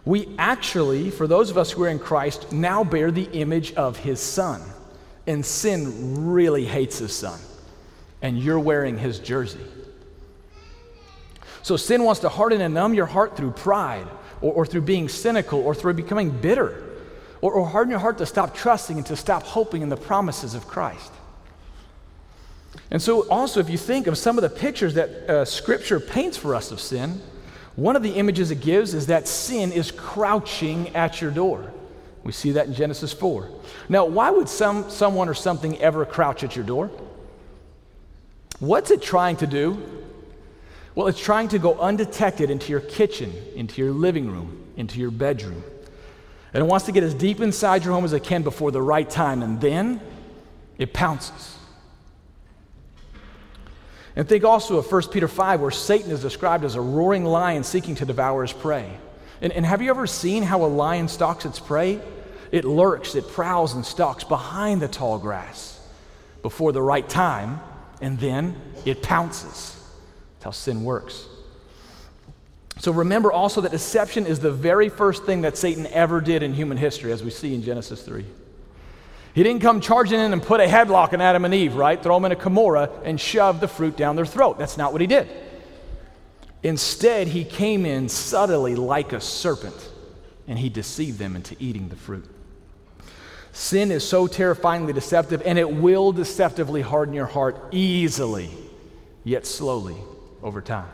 we 0.05 0.29
actually, 0.37 1.11
for 1.11 1.27
those 1.27 1.49
of 1.49 1.57
us 1.57 1.71
who 1.71 1.83
are 1.83 1.89
in 1.89 1.99
Christ, 1.99 2.51
now 2.51 2.83
bear 2.83 3.11
the 3.11 3.29
image 3.31 3.73
of 3.73 3.97
his 3.97 4.19
son. 4.19 4.61
And 5.27 5.45
sin 5.45 6.31
really 6.31 6.65
hates 6.65 6.97
his 6.97 7.13
son. 7.13 7.39
And 8.21 8.39
you're 8.39 8.59
wearing 8.59 8.97
his 8.97 9.19
jersey. 9.19 9.59
So 11.61 11.77
sin 11.77 12.03
wants 12.03 12.21
to 12.21 12.29
harden 12.29 12.61
and 12.61 12.73
numb 12.73 12.93
your 12.93 13.05
heart 13.05 13.37
through 13.37 13.51
pride, 13.51 14.07
or, 14.41 14.53
or 14.53 14.65
through 14.65 14.81
being 14.81 15.09
cynical, 15.09 15.59
or 15.59 15.75
through 15.75 15.93
becoming 15.93 16.31
bitter, 16.31 16.83
or, 17.41 17.53
or 17.53 17.67
harden 17.67 17.91
your 17.91 17.99
heart 17.99 18.17
to 18.19 18.25
stop 18.25 18.55
trusting 18.55 18.97
and 18.97 19.05
to 19.07 19.15
stop 19.15 19.43
hoping 19.43 19.81
in 19.81 19.89
the 19.89 19.97
promises 19.97 20.55
of 20.55 20.65
Christ. 20.67 21.11
And 22.91 23.01
so, 23.01 23.27
also, 23.29 23.59
if 23.59 23.69
you 23.69 23.77
think 23.77 24.07
of 24.07 24.17
some 24.17 24.37
of 24.37 24.41
the 24.41 24.49
pictures 24.49 24.95
that 24.95 25.09
uh, 25.29 25.45
Scripture 25.45 25.99
paints 25.99 26.37
for 26.37 26.55
us 26.55 26.71
of 26.71 26.79
sin, 26.79 27.21
one 27.75 27.95
of 27.95 28.03
the 28.03 28.13
images 28.13 28.51
it 28.51 28.61
gives 28.61 28.93
is 28.93 29.07
that 29.07 29.27
sin 29.27 29.71
is 29.71 29.91
crouching 29.91 30.95
at 30.95 31.21
your 31.21 31.31
door. 31.31 31.71
We 32.23 32.31
see 32.31 32.51
that 32.53 32.67
in 32.67 32.73
Genesis 32.73 33.13
4. 33.13 33.49
Now, 33.89 34.05
why 34.05 34.31
would 34.31 34.49
some, 34.49 34.89
someone 34.89 35.29
or 35.29 35.33
something 35.33 35.79
ever 35.79 36.03
crouch 36.05 36.43
at 36.43 36.55
your 36.55 36.65
door? 36.65 36.91
What's 38.59 38.91
it 38.91 39.01
trying 39.01 39.37
to 39.37 39.47
do? 39.47 39.81
Well, 40.95 41.07
it's 41.07 41.21
trying 41.21 41.47
to 41.49 41.59
go 41.59 41.79
undetected 41.79 42.49
into 42.49 42.71
your 42.71 42.81
kitchen, 42.81 43.33
into 43.55 43.81
your 43.81 43.91
living 43.91 44.29
room, 44.29 44.65
into 44.75 44.99
your 44.99 45.11
bedroom. 45.11 45.63
And 46.53 46.63
it 46.63 46.67
wants 46.67 46.87
to 46.87 46.91
get 46.91 47.03
as 47.03 47.13
deep 47.13 47.39
inside 47.39 47.85
your 47.85 47.93
home 47.93 48.03
as 48.03 48.11
it 48.11 48.23
can 48.23 48.41
before 48.41 48.71
the 48.71 48.81
right 48.81 49.09
time, 49.09 49.43
and 49.43 49.61
then 49.61 50.01
it 50.77 50.91
pounces. 50.91 51.55
And 54.19 54.27
think 54.27 54.43
also 54.43 54.75
of 54.75 54.91
1 54.91 55.03
Peter 55.11 55.29
5, 55.29 55.61
where 55.61 55.71
Satan 55.71 56.11
is 56.11 56.21
described 56.21 56.65
as 56.65 56.75
a 56.75 56.81
roaring 56.81 57.23
lion 57.23 57.63
seeking 57.63 57.95
to 57.95 58.05
devour 58.05 58.41
his 58.41 58.51
prey. 58.51 58.91
And, 59.39 59.53
and 59.53 59.65
have 59.65 59.81
you 59.81 59.89
ever 59.89 60.07
seen 60.07 60.43
how 60.43 60.65
a 60.65 60.67
lion 60.67 61.07
stalks 61.07 61.45
its 61.45 61.57
prey? 61.57 62.01
It 62.51 62.65
lurks, 62.65 63.15
it 63.15 63.29
prowls 63.29 63.75
and 63.75 63.85
stalks 63.85 64.25
behind 64.25 64.81
the 64.81 64.89
tall 64.89 65.19
grass 65.19 65.79
before 66.41 66.73
the 66.73 66.81
right 66.81 67.07
time, 67.07 67.61
and 68.01 68.19
then 68.19 68.59
it 68.83 69.01
pounces. 69.01 69.81
That's 70.33 70.43
how 70.43 70.51
sin 70.51 70.83
works. 70.83 71.25
So 72.79 72.91
remember 72.91 73.31
also 73.31 73.61
that 73.61 73.71
deception 73.71 74.25
is 74.25 74.41
the 74.41 74.51
very 74.51 74.89
first 74.89 75.23
thing 75.23 75.43
that 75.43 75.55
Satan 75.55 75.87
ever 75.87 76.19
did 76.19 76.43
in 76.43 76.53
human 76.53 76.75
history, 76.75 77.13
as 77.13 77.23
we 77.23 77.29
see 77.29 77.55
in 77.55 77.63
Genesis 77.63 78.01
3. 78.03 78.25
He 79.33 79.43
didn't 79.43 79.61
come 79.61 79.79
charging 79.79 80.19
in 80.19 80.33
and 80.33 80.41
put 80.41 80.59
a 80.59 80.65
headlock 80.65 81.13
on 81.13 81.21
Adam 81.21 81.45
and 81.45 81.53
Eve, 81.53 81.75
right? 81.75 82.01
Throw 82.01 82.15
them 82.15 82.25
in 82.25 82.31
a 82.31 82.35
Kimura 82.35 82.89
and 83.03 83.19
shove 83.19 83.59
the 83.59 83.67
fruit 83.67 83.95
down 83.95 84.15
their 84.15 84.25
throat. 84.25 84.57
That's 84.57 84.77
not 84.77 84.91
what 84.91 85.01
he 85.01 85.07
did. 85.07 85.29
Instead, 86.63 87.27
he 87.27 87.45
came 87.45 87.85
in 87.85 88.09
subtly 88.09 88.75
like 88.75 89.13
a 89.13 89.21
serpent 89.21 89.89
and 90.47 90.59
he 90.59 90.69
deceived 90.69 91.19
them 91.19 91.35
into 91.35 91.55
eating 91.59 91.89
the 91.89 91.95
fruit. 91.95 92.25
Sin 93.51 93.91
is 93.91 94.07
so 94.07 94.27
terrifyingly 94.27 94.93
deceptive 94.93 95.41
and 95.45 95.57
it 95.57 95.69
will 95.69 96.11
deceptively 96.11 96.81
harden 96.81 97.13
your 97.13 97.25
heart 97.25 97.57
easily, 97.71 98.49
yet 99.23 99.45
slowly 99.45 99.95
over 100.41 100.61
time. 100.61 100.89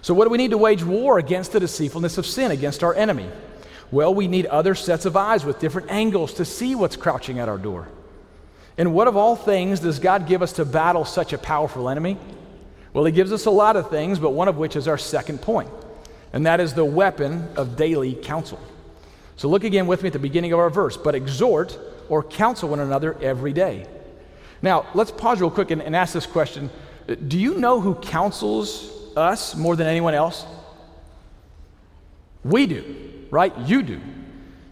So, 0.00 0.14
what 0.14 0.24
do 0.24 0.30
we 0.30 0.38
need 0.38 0.50
to 0.50 0.58
wage 0.58 0.82
war 0.82 1.18
against 1.18 1.52
the 1.52 1.60
deceitfulness 1.60 2.18
of 2.18 2.26
sin, 2.26 2.50
against 2.50 2.82
our 2.82 2.94
enemy? 2.94 3.28
Well, 3.92 4.14
we 4.14 4.26
need 4.26 4.46
other 4.46 4.74
sets 4.74 5.04
of 5.04 5.16
eyes 5.16 5.44
with 5.44 5.60
different 5.60 5.90
angles 5.90 6.34
to 6.34 6.46
see 6.46 6.74
what's 6.74 6.96
crouching 6.96 7.38
at 7.38 7.48
our 7.48 7.58
door. 7.58 7.88
And 8.78 8.94
what 8.94 9.06
of 9.06 9.18
all 9.18 9.36
things 9.36 9.80
does 9.80 9.98
God 9.98 10.26
give 10.26 10.40
us 10.40 10.54
to 10.54 10.64
battle 10.64 11.04
such 11.04 11.34
a 11.34 11.38
powerful 11.38 11.90
enemy? 11.90 12.16
Well, 12.94 13.04
He 13.04 13.12
gives 13.12 13.32
us 13.32 13.44
a 13.44 13.50
lot 13.50 13.76
of 13.76 13.90
things, 13.90 14.18
but 14.18 14.30
one 14.30 14.48
of 14.48 14.56
which 14.56 14.76
is 14.76 14.88
our 14.88 14.96
second 14.96 15.42
point, 15.42 15.68
and 16.32 16.46
that 16.46 16.58
is 16.58 16.72
the 16.72 16.86
weapon 16.86 17.50
of 17.54 17.76
daily 17.76 18.14
counsel. 18.14 18.58
So 19.36 19.48
look 19.48 19.62
again 19.62 19.86
with 19.86 20.02
me 20.02 20.06
at 20.06 20.14
the 20.14 20.18
beginning 20.18 20.54
of 20.54 20.58
our 20.58 20.70
verse. 20.70 20.96
But 20.96 21.14
exhort 21.14 21.78
or 22.08 22.22
counsel 22.22 22.70
one 22.70 22.80
another 22.80 23.20
every 23.20 23.52
day. 23.52 23.86
Now, 24.62 24.86
let's 24.94 25.10
pause 25.10 25.40
real 25.40 25.50
quick 25.50 25.70
and, 25.70 25.82
and 25.82 25.94
ask 25.94 26.14
this 26.14 26.26
question 26.26 26.70
Do 27.28 27.38
you 27.38 27.56
know 27.56 27.78
who 27.78 27.94
counsels 27.96 28.90
us 29.16 29.54
more 29.54 29.76
than 29.76 29.86
anyone 29.86 30.14
else? 30.14 30.46
We 32.42 32.66
do 32.66 33.21
right? 33.32 33.56
You 33.60 33.82
do, 33.82 34.00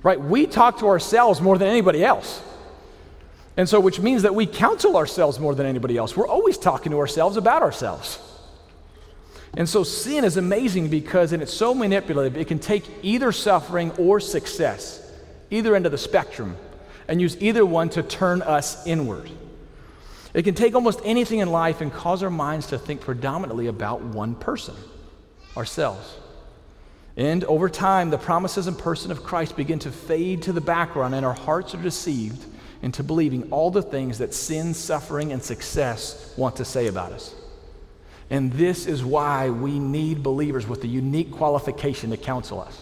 right? 0.04 0.20
We 0.20 0.46
talk 0.46 0.78
to 0.80 0.86
ourselves 0.86 1.40
more 1.40 1.58
than 1.58 1.66
anybody 1.66 2.04
else. 2.04 2.40
And 3.56 3.68
so, 3.68 3.80
which 3.80 3.98
means 3.98 4.22
that 4.22 4.34
we 4.34 4.46
counsel 4.46 4.96
ourselves 4.96 5.40
more 5.40 5.56
than 5.56 5.66
anybody 5.66 5.96
else. 5.96 6.16
We're 6.16 6.28
always 6.28 6.56
talking 6.56 6.92
to 6.92 6.98
ourselves 6.98 7.36
about 7.36 7.62
ourselves. 7.62 8.20
And 9.54 9.68
so, 9.68 9.82
sin 9.82 10.24
is 10.24 10.36
amazing 10.36 10.88
because, 10.88 11.32
and 11.32 11.42
it's 11.42 11.52
so 11.52 11.74
manipulative, 11.74 12.36
it 12.36 12.46
can 12.46 12.60
take 12.60 12.84
either 13.02 13.32
suffering 13.32 13.90
or 13.92 14.20
success, 14.20 15.10
either 15.50 15.74
end 15.74 15.86
of 15.86 15.92
the 15.92 15.98
spectrum, 15.98 16.56
and 17.08 17.20
use 17.20 17.36
either 17.40 17.66
one 17.66 17.88
to 17.90 18.02
turn 18.02 18.42
us 18.42 18.86
inward. 18.86 19.28
It 20.32 20.42
can 20.42 20.54
take 20.54 20.74
almost 20.74 21.00
anything 21.02 21.40
in 21.40 21.50
life 21.50 21.80
and 21.80 21.92
cause 21.92 22.22
our 22.22 22.30
minds 22.30 22.68
to 22.68 22.78
think 22.78 23.00
predominantly 23.00 23.66
about 23.66 24.02
one 24.02 24.34
person, 24.34 24.76
ourselves. 25.56 26.14
And 27.20 27.44
over 27.44 27.68
time, 27.68 28.08
the 28.08 28.16
promises 28.16 28.66
and 28.66 28.78
person 28.78 29.10
of 29.10 29.22
Christ 29.22 29.54
begin 29.54 29.78
to 29.80 29.92
fade 29.92 30.40
to 30.44 30.54
the 30.54 30.60
background, 30.62 31.14
and 31.14 31.26
our 31.26 31.34
hearts 31.34 31.74
are 31.74 31.82
deceived 31.82 32.42
into 32.80 33.02
believing 33.02 33.52
all 33.52 33.70
the 33.70 33.82
things 33.82 34.16
that 34.18 34.32
sin, 34.32 34.72
suffering, 34.72 35.30
and 35.30 35.42
success 35.42 36.32
want 36.38 36.56
to 36.56 36.64
say 36.64 36.86
about 36.86 37.12
us. 37.12 37.34
And 38.30 38.50
this 38.54 38.86
is 38.86 39.04
why 39.04 39.50
we 39.50 39.78
need 39.78 40.22
believers 40.22 40.66
with 40.66 40.82
a 40.84 40.86
unique 40.86 41.30
qualification 41.30 42.08
to 42.08 42.16
counsel 42.16 42.58
us. 42.58 42.80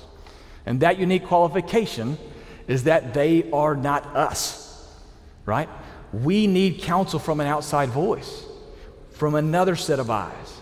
And 0.66 0.78
that 0.82 1.00
unique 1.00 1.26
qualification 1.26 2.16
is 2.68 2.84
that 2.84 3.14
they 3.14 3.50
are 3.50 3.74
not 3.74 4.06
us, 4.14 4.88
right? 5.46 5.68
We 6.12 6.46
need 6.46 6.82
counsel 6.82 7.18
from 7.18 7.40
an 7.40 7.48
outside 7.48 7.88
voice, 7.88 8.44
from 9.14 9.34
another 9.34 9.74
set 9.74 9.98
of 9.98 10.10
eyes. 10.10 10.57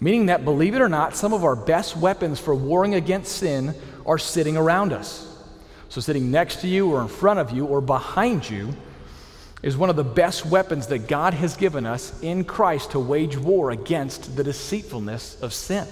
Meaning 0.00 0.26
that, 0.26 0.44
believe 0.44 0.74
it 0.74 0.80
or 0.80 0.88
not, 0.88 1.14
some 1.14 1.32
of 1.32 1.44
our 1.44 1.54
best 1.54 1.96
weapons 1.96 2.40
for 2.40 2.54
warring 2.54 2.94
against 2.94 3.32
sin 3.32 3.74
are 4.06 4.18
sitting 4.18 4.56
around 4.56 4.92
us. 4.92 5.26
So, 5.90 6.00
sitting 6.00 6.30
next 6.30 6.60
to 6.62 6.68
you, 6.68 6.90
or 6.90 7.02
in 7.02 7.08
front 7.08 7.40
of 7.40 7.50
you, 7.50 7.66
or 7.66 7.80
behind 7.80 8.48
you 8.48 8.74
is 9.62 9.76
one 9.76 9.90
of 9.90 9.96
the 9.96 10.04
best 10.04 10.46
weapons 10.46 10.86
that 10.86 11.06
God 11.06 11.34
has 11.34 11.56
given 11.56 11.84
us 11.84 12.18
in 12.22 12.44
Christ 12.44 12.92
to 12.92 12.98
wage 12.98 13.36
war 13.36 13.70
against 13.70 14.36
the 14.36 14.44
deceitfulness 14.44 15.40
of 15.42 15.52
sin. 15.52 15.86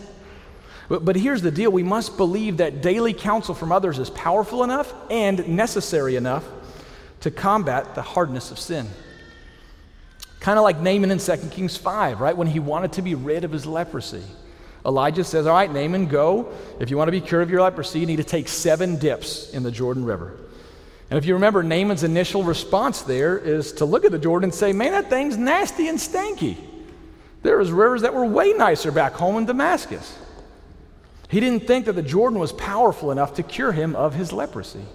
But, 0.88 1.04
but 1.04 1.16
here's 1.16 1.42
the 1.42 1.50
deal 1.50 1.70
we 1.70 1.82
must 1.82 2.16
believe 2.16 2.58
that 2.58 2.80
daily 2.80 3.12
counsel 3.12 3.54
from 3.54 3.72
others 3.72 3.98
is 3.98 4.08
powerful 4.10 4.64
enough 4.64 4.94
and 5.10 5.46
necessary 5.48 6.16
enough 6.16 6.44
to 7.20 7.30
combat 7.30 7.94
the 7.94 8.02
hardness 8.02 8.50
of 8.50 8.58
sin. 8.58 8.88
Kind 10.48 10.58
of 10.58 10.62
like 10.62 10.80
Naaman 10.80 11.10
in 11.10 11.18
2 11.18 11.36
Kings 11.50 11.76
5, 11.76 12.22
right? 12.22 12.34
When 12.34 12.46
he 12.46 12.58
wanted 12.58 12.94
to 12.94 13.02
be 13.02 13.14
rid 13.14 13.44
of 13.44 13.52
his 13.52 13.66
leprosy. 13.66 14.22
Elijah 14.86 15.22
says, 15.22 15.46
All 15.46 15.52
right, 15.52 15.70
Naaman, 15.70 16.06
go. 16.06 16.54
If 16.80 16.88
you 16.88 16.96
want 16.96 17.08
to 17.08 17.12
be 17.12 17.20
cured 17.20 17.42
of 17.42 17.50
your 17.50 17.60
leprosy, 17.60 18.00
you 18.00 18.06
need 18.06 18.16
to 18.16 18.24
take 18.24 18.48
seven 18.48 18.96
dips 18.96 19.50
in 19.50 19.62
the 19.62 19.70
Jordan 19.70 20.06
River. 20.06 20.38
And 21.10 21.18
if 21.18 21.26
you 21.26 21.34
remember, 21.34 21.62
Naaman's 21.62 22.02
initial 22.02 22.44
response 22.44 23.02
there 23.02 23.36
is 23.36 23.74
to 23.74 23.84
look 23.84 24.06
at 24.06 24.10
the 24.10 24.18
Jordan 24.18 24.44
and 24.44 24.54
say, 24.54 24.72
Man, 24.72 24.92
that 24.92 25.10
thing's 25.10 25.36
nasty 25.36 25.86
and 25.86 25.98
stanky. 25.98 26.56
There 27.42 27.58
was 27.58 27.70
rivers 27.70 28.00
that 28.00 28.14
were 28.14 28.24
way 28.24 28.54
nicer 28.54 28.90
back 28.90 29.12
home 29.12 29.36
in 29.36 29.44
Damascus. 29.44 30.18
He 31.28 31.40
didn't 31.40 31.66
think 31.66 31.84
that 31.84 31.92
the 31.92 32.02
Jordan 32.02 32.38
was 32.38 32.54
powerful 32.54 33.12
enough 33.12 33.34
to 33.34 33.42
cure 33.42 33.72
him 33.72 33.94
of 33.94 34.14
his 34.14 34.32
leprosy. 34.32 34.86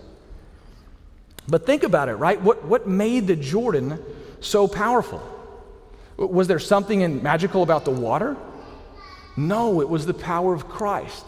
But 1.47 1.67
think 1.67 1.83
about 1.83 2.09
it, 2.09 2.15
right? 2.15 2.41
What, 2.41 2.65
what 2.65 2.87
made 2.87 3.27
the 3.27 3.35
Jordan 3.35 4.03
so 4.41 4.67
powerful? 4.67 5.29
Was 6.31 6.47
there 6.47 6.59
something 6.59 7.21
magical 7.21 7.63
about 7.63 7.85
the 7.85 7.91
water? 7.91 8.37
No, 9.35 9.81
it 9.81 9.89
was 9.89 10.05
the 10.05 10.13
power 10.13 10.53
of 10.53 10.69
Christ, 10.69 11.25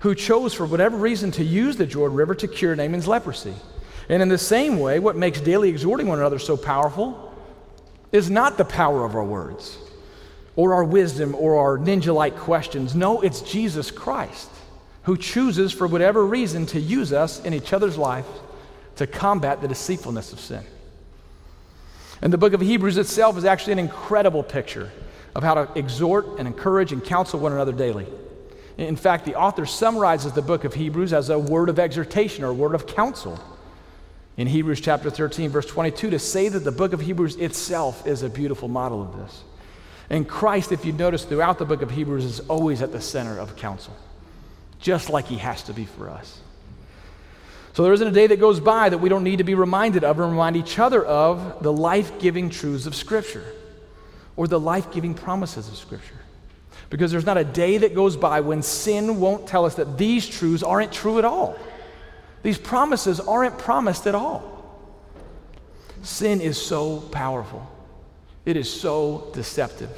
who 0.00 0.14
chose, 0.14 0.54
for 0.54 0.66
whatever 0.66 0.96
reason, 0.96 1.30
to 1.32 1.44
use 1.44 1.76
the 1.76 1.86
Jordan 1.86 2.16
River 2.16 2.34
to 2.36 2.48
cure 2.48 2.74
Naaman's 2.74 3.06
leprosy. 3.06 3.54
And 4.08 4.22
in 4.22 4.28
the 4.28 4.38
same 4.38 4.80
way, 4.80 4.98
what 4.98 5.16
makes 5.16 5.40
daily 5.40 5.68
exhorting 5.68 6.08
one 6.08 6.18
another 6.18 6.38
so 6.38 6.56
powerful 6.56 7.32
is 8.10 8.28
not 8.28 8.58
the 8.58 8.64
power 8.64 9.04
of 9.04 9.14
our 9.14 9.24
words 9.24 9.78
or 10.56 10.74
our 10.74 10.82
wisdom 10.82 11.34
or 11.36 11.58
our 11.58 11.78
ninja 11.78 12.12
like 12.12 12.36
questions. 12.36 12.94
No, 12.94 13.20
it's 13.20 13.40
Jesus 13.40 13.90
Christ 13.90 14.50
who 15.04 15.16
chooses, 15.16 15.72
for 15.72 15.86
whatever 15.86 16.26
reason, 16.26 16.66
to 16.66 16.80
use 16.80 17.12
us 17.12 17.42
in 17.44 17.54
each 17.54 17.72
other's 17.72 17.96
life 17.96 18.26
to 18.96 19.06
combat 19.06 19.60
the 19.60 19.68
deceitfulness 19.68 20.32
of 20.32 20.40
sin. 20.40 20.62
And 22.22 22.32
the 22.32 22.38
book 22.38 22.52
of 22.52 22.60
Hebrews 22.60 22.98
itself 22.98 23.38
is 23.38 23.44
actually 23.44 23.74
an 23.74 23.78
incredible 23.78 24.42
picture 24.42 24.90
of 25.34 25.42
how 25.42 25.54
to 25.54 25.78
exhort 25.78 26.38
and 26.38 26.46
encourage 26.46 26.92
and 26.92 27.02
counsel 27.02 27.40
one 27.40 27.52
another 27.52 27.72
daily. 27.72 28.06
In 28.76 28.96
fact, 28.96 29.24
the 29.24 29.34
author 29.34 29.66
summarizes 29.66 30.32
the 30.32 30.42
book 30.42 30.64
of 30.64 30.74
Hebrews 30.74 31.12
as 31.12 31.28
a 31.28 31.38
word 31.38 31.68
of 31.68 31.78
exhortation 31.78 32.44
or 32.44 32.48
a 32.48 32.54
word 32.54 32.74
of 32.74 32.86
counsel. 32.86 33.38
In 34.36 34.46
Hebrews 34.46 34.80
chapter 34.80 35.10
13, 35.10 35.50
verse 35.50 35.66
22, 35.66 36.10
to 36.10 36.18
say 36.18 36.48
that 36.48 36.60
the 36.60 36.72
book 36.72 36.92
of 36.92 37.00
Hebrews 37.00 37.36
itself 37.36 38.06
is 38.06 38.22
a 38.22 38.30
beautiful 38.30 38.68
model 38.68 39.02
of 39.02 39.16
this. 39.16 39.42
And 40.08 40.26
Christ, 40.28 40.72
if 40.72 40.84
you 40.84 40.92
notice 40.92 41.24
throughout 41.24 41.58
the 41.58 41.64
book 41.64 41.82
of 41.82 41.90
Hebrews, 41.90 42.24
is 42.24 42.40
always 42.40 42.82
at 42.82 42.90
the 42.90 43.00
center 43.00 43.38
of 43.38 43.56
counsel, 43.56 43.94
just 44.80 45.10
like 45.10 45.26
he 45.26 45.36
has 45.36 45.62
to 45.64 45.72
be 45.72 45.84
for 45.84 46.08
us. 46.08 46.40
So 47.72 47.84
there 47.84 47.92
isn't 47.92 48.06
a 48.06 48.12
day 48.12 48.26
that 48.26 48.40
goes 48.40 48.58
by 48.58 48.88
that 48.88 48.98
we 48.98 49.08
don't 49.08 49.22
need 49.22 49.38
to 49.38 49.44
be 49.44 49.54
reminded 49.54 50.02
of 50.02 50.18
and 50.18 50.30
remind 50.30 50.56
each 50.56 50.78
other 50.78 51.04
of 51.04 51.62
the 51.62 51.72
life 51.72 52.18
giving 52.18 52.50
truths 52.50 52.86
of 52.86 52.94
Scripture 52.94 53.44
or 54.36 54.48
the 54.48 54.58
life 54.58 54.90
giving 54.90 55.14
promises 55.14 55.68
of 55.68 55.76
Scripture. 55.76 56.14
Because 56.88 57.12
there's 57.12 57.26
not 57.26 57.38
a 57.38 57.44
day 57.44 57.78
that 57.78 57.94
goes 57.94 58.16
by 58.16 58.40
when 58.40 58.62
sin 58.62 59.20
won't 59.20 59.46
tell 59.46 59.64
us 59.64 59.76
that 59.76 59.96
these 59.96 60.26
truths 60.26 60.64
aren't 60.64 60.92
true 60.92 61.18
at 61.18 61.24
all. 61.24 61.56
These 62.42 62.58
promises 62.58 63.20
aren't 63.20 63.58
promised 63.58 64.06
at 64.08 64.16
all. 64.16 64.56
Sin 66.02 66.40
is 66.40 66.60
so 66.60 67.00
powerful, 67.00 67.70
it 68.46 68.56
is 68.56 68.72
so 68.72 69.30
deceptive. 69.34 69.90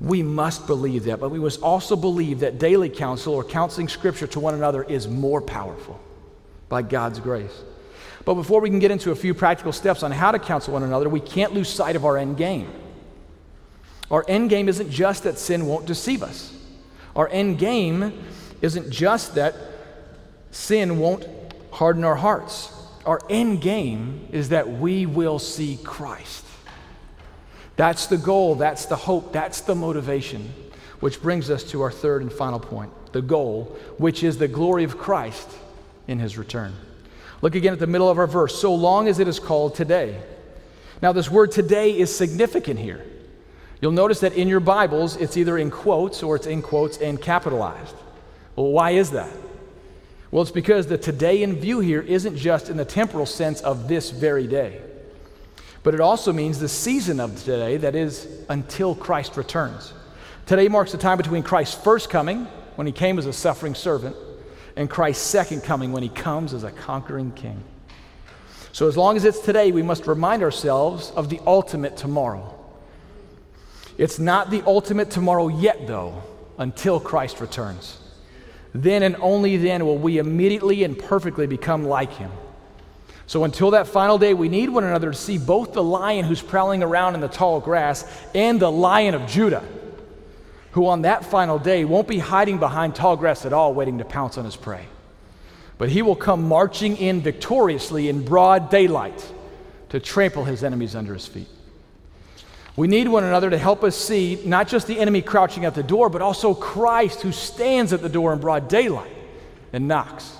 We 0.00 0.22
must 0.22 0.66
believe 0.66 1.04
that, 1.04 1.20
but 1.20 1.30
we 1.30 1.38
must 1.38 1.60
also 1.60 1.96
believe 1.96 2.40
that 2.40 2.58
daily 2.58 2.88
counsel 2.88 3.34
or 3.34 3.44
counseling 3.44 3.88
scripture 3.88 4.26
to 4.28 4.40
one 4.40 4.54
another 4.54 4.82
is 4.82 5.06
more 5.06 5.40
powerful 5.40 6.00
by 6.74 6.82
God's 6.82 7.20
grace. 7.20 7.62
But 8.24 8.34
before 8.34 8.60
we 8.60 8.68
can 8.68 8.80
get 8.80 8.90
into 8.90 9.12
a 9.12 9.14
few 9.14 9.32
practical 9.32 9.70
steps 9.70 10.02
on 10.02 10.10
how 10.10 10.32
to 10.32 10.40
counsel 10.40 10.72
one 10.72 10.82
another, 10.82 11.08
we 11.08 11.20
can't 11.20 11.54
lose 11.54 11.68
sight 11.68 11.94
of 11.94 12.04
our 12.04 12.18
end 12.18 12.36
game. 12.36 12.68
Our 14.10 14.24
end 14.26 14.50
game 14.50 14.68
isn't 14.68 14.90
just 14.90 15.22
that 15.22 15.38
sin 15.38 15.66
won't 15.66 15.86
deceive 15.86 16.24
us. 16.24 16.52
Our 17.14 17.28
end 17.28 17.60
game 17.60 18.24
isn't 18.60 18.90
just 18.90 19.36
that 19.36 19.54
sin 20.50 20.98
won't 20.98 21.28
harden 21.70 22.02
our 22.02 22.16
hearts. 22.16 22.72
Our 23.06 23.20
end 23.30 23.60
game 23.60 24.26
is 24.32 24.48
that 24.48 24.68
we 24.68 25.06
will 25.06 25.38
see 25.38 25.78
Christ. 25.84 26.44
That's 27.76 28.08
the 28.08 28.18
goal, 28.18 28.56
that's 28.56 28.86
the 28.86 28.96
hope, 28.96 29.32
that's 29.32 29.60
the 29.60 29.76
motivation, 29.76 30.52
which 30.98 31.22
brings 31.22 31.50
us 31.50 31.62
to 31.70 31.82
our 31.82 31.92
third 31.92 32.22
and 32.22 32.32
final 32.32 32.58
point 32.58 32.90
the 33.12 33.22
goal, 33.22 33.76
which 33.98 34.24
is 34.24 34.38
the 34.38 34.48
glory 34.48 34.82
of 34.82 34.98
Christ 34.98 35.48
in 36.06 36.18
his 36.18 36.36
return. 36.36 36.74
Look 37.42 37.54
again 37.54 37.72
at 37.72 37.78
the 37.78 37.86
middle 37.86 38.08
of 38.08 38.18
our 38.18 38.26
verse. 38.26 38.58
So 38.58 38.74
long 38.74 39.08
as 39.08 39.18
it 39.18 39.28
is 39.28 39.38
called 39.38 39.74
today. 39.74 40.20
Now, 41.02 41.12
this 41.12 41.30
word 41.30 41.52
today 41.52 41.98
is 41.98 42.14
significant 42.14 42.78
here. 42.78 43.04
You'll 43.80 43.92
notice 43.92 44.20
that 44.20 44.34
in 44.34 44.48
your 44.48 44.60
Bibles, 44.60 45.16
it's 45.16 45.36
either 45.36 45.58
in 45.58 45.70
quotes 45.70 46.22
or 46.22 46.36
it's 46.36 46.46
in 46.46 46.62
quotes 46.62 46.96
and 46.98 47.20
capitalized. 47.20 47.94
Well, 48.56 48.70
why 48.70 48.92
is 48.92 49.10
that? 49.10 49.30
Well, 50.30 50.42
it's 50.42 50.50
because 50.50 50.86
the 50.86 50.96
today 50.96 51.42
in 51.42 51.60
view 51.60 51.80
here 51.80 52.00
isn't 52.00 52.36
just 52.36 52.70
in 52.70 52.76
the 52.76 52.84
temporal 52.84 53.26
sense 53.26 53.60
of 53.60 53.88
this 53.88 54.10
very 54.10 54.46
day, 54.46 54.80
but 55.82 55.94
it 55.94 56.00
also 56.00 56.32
means 56.32 56.58
the 56.58 56.68
season 56.68 57.20
of 57.20 57.38
today, 57.44 57.76
that 57.76 57.94
is, 57.94 58.26
until 58.48 58.94
Christ 58.94 59.36
returns. 59.36 59.92
Today 60.46 60.68
marks 60.68 60.92
the 60.92 60.98
time 60.98 61.18
between 61.18 61.42
Christ's 61.42 61.74
first 61.74 62.10
coming, 62.10 62.46
when 62.76 62.86
he 62.86 62.92
came 62.92 63.18
as 63.18 63.26
a 63.26 63.32
suffering 63.32 63.74
servant, 63.74 64.16
and 64.76 64.90
Christ's 64.90 65.24
second 65.24 65.62
coming, 65.62 65.92
when 65.92 66.02
he 66.02 66.08
comes 66.08 66.52
as 66.52 66.64
a 66.64 66.70
conquering 66.70 67.32
king. 67.32 67.62
So, 68.72 68.88
as 68.88 68.96
long 68.96 69.16
as 69.16 69.24
it's 69.24 69.38
today, 69.38 69.70
we 69.70 69.82
must 69.82 70.06
remind 70.06 70.42
ourselves 70.42 71.12
of 71.12 71.28
the 71.28 71.40
ultimate 71.46 71.96
tomorrow. 71.96 72.58
It's 73.98 74.18
not 74.18 74.50
the 74.50 74.62
ultimate 74.66 75.10
tomorrow 75.10 75.48
yet, 75.48 75.86
though, 75.86 76.22
until 76.58 76.98
Christ 76.98 77.40
returns. 77.40 77.98
Then 78.74 79.04
and 79.04 79.14
only 79.20 79.56
then 79.56 79.86
will 79.86 79.98
we 79.98 80.18
immediately 80.18 80.82
and 80.82 80.98
perfectly 80.98 81.46
become 81.46 81.84
like 81.84 82.12
him. 82.12 82.32
So 83.26 83.44
until 83.44 83.70
that 83.70 83.86
final 83.86 84.18
day, 84.18 84.34
we 84.34 84.48
need 84.48 84.68
one 84.68 84.84
another 84.84 85.12
to 85.12 85.16
see 85.16 85.38
both 85.38 85.72
the 85.72 85.82
lion 85.82 86.24
who's 86.24 86.42
prowling 86.42 86.82
around 86.82 87.14
in 87.14 87.20
the 87.20 87.28
tall 87.28 87.60
grass 87.60 88.04
and 88.34 88.60
the 88.60 88.70
lion 88.70 89.14
of 89.14 89.26
Judah, 89.26 89.62
who 90.74 90.88
on 90.88 91.02
that 91.02 91.24
final 91.24 91.56
day 91.56 91.84
won't 91.84 92.08
be 92.08 92.18
hiding 92.18 92.58
behind 92.58 92.96
tall 92.96 93.16
grass 93.16 93.46
at 93.46 93.52
all, 93.52 93.72
waiting 93.72 93.98
to 93.98 94.04
pounce 94.04 94.36
on 94.36 94.44
his 94.44 94.56
prey. 94.56 94.84
But 95.78 95.88
he 95.88 96.02
will 96.02 96.16
come 96.16 96.48
marching 96.48 96.96
in 96.96 97.20
victoriously 97.20 98.08
in 98.08 98.24
broad 98.24 98.70
daylight 98.70 99.32
to 99.90 100.00
trample 100.00 100.42
his 100.42 100.64
enemies 100.64 100.96
under 100.96 101.14
his 101.14 101.28
feet. 101.28 101.46
We 102.74 102.88
need 102.88 103.06
one 103.06 103.22
another 103.22 103.50
to 103.50 103.56
help 103.56 103.84
us 103.84 103.94
see 103.94 104.42
not 104.44 104.66
just 104.66 104.88
the 104.88 104.98
enemy 104.98 105.22
crouching 105.22 105.64
at 105.64 105.76
the 105.76 105.82
door, 105.84 106.10
but 106.10 106.22
also 106.22 106.54
Christ 106.54 107.22
who 107.22 107.30
stands 107.30 107.92
at 107.92 108.02
the 108.02 108.08
door 108.08 108.32
in 108.32 108.40
broad 108.40 108.66
daylight 108.66 109.14
and 109.72 109.86
knocks. 109.86 110.36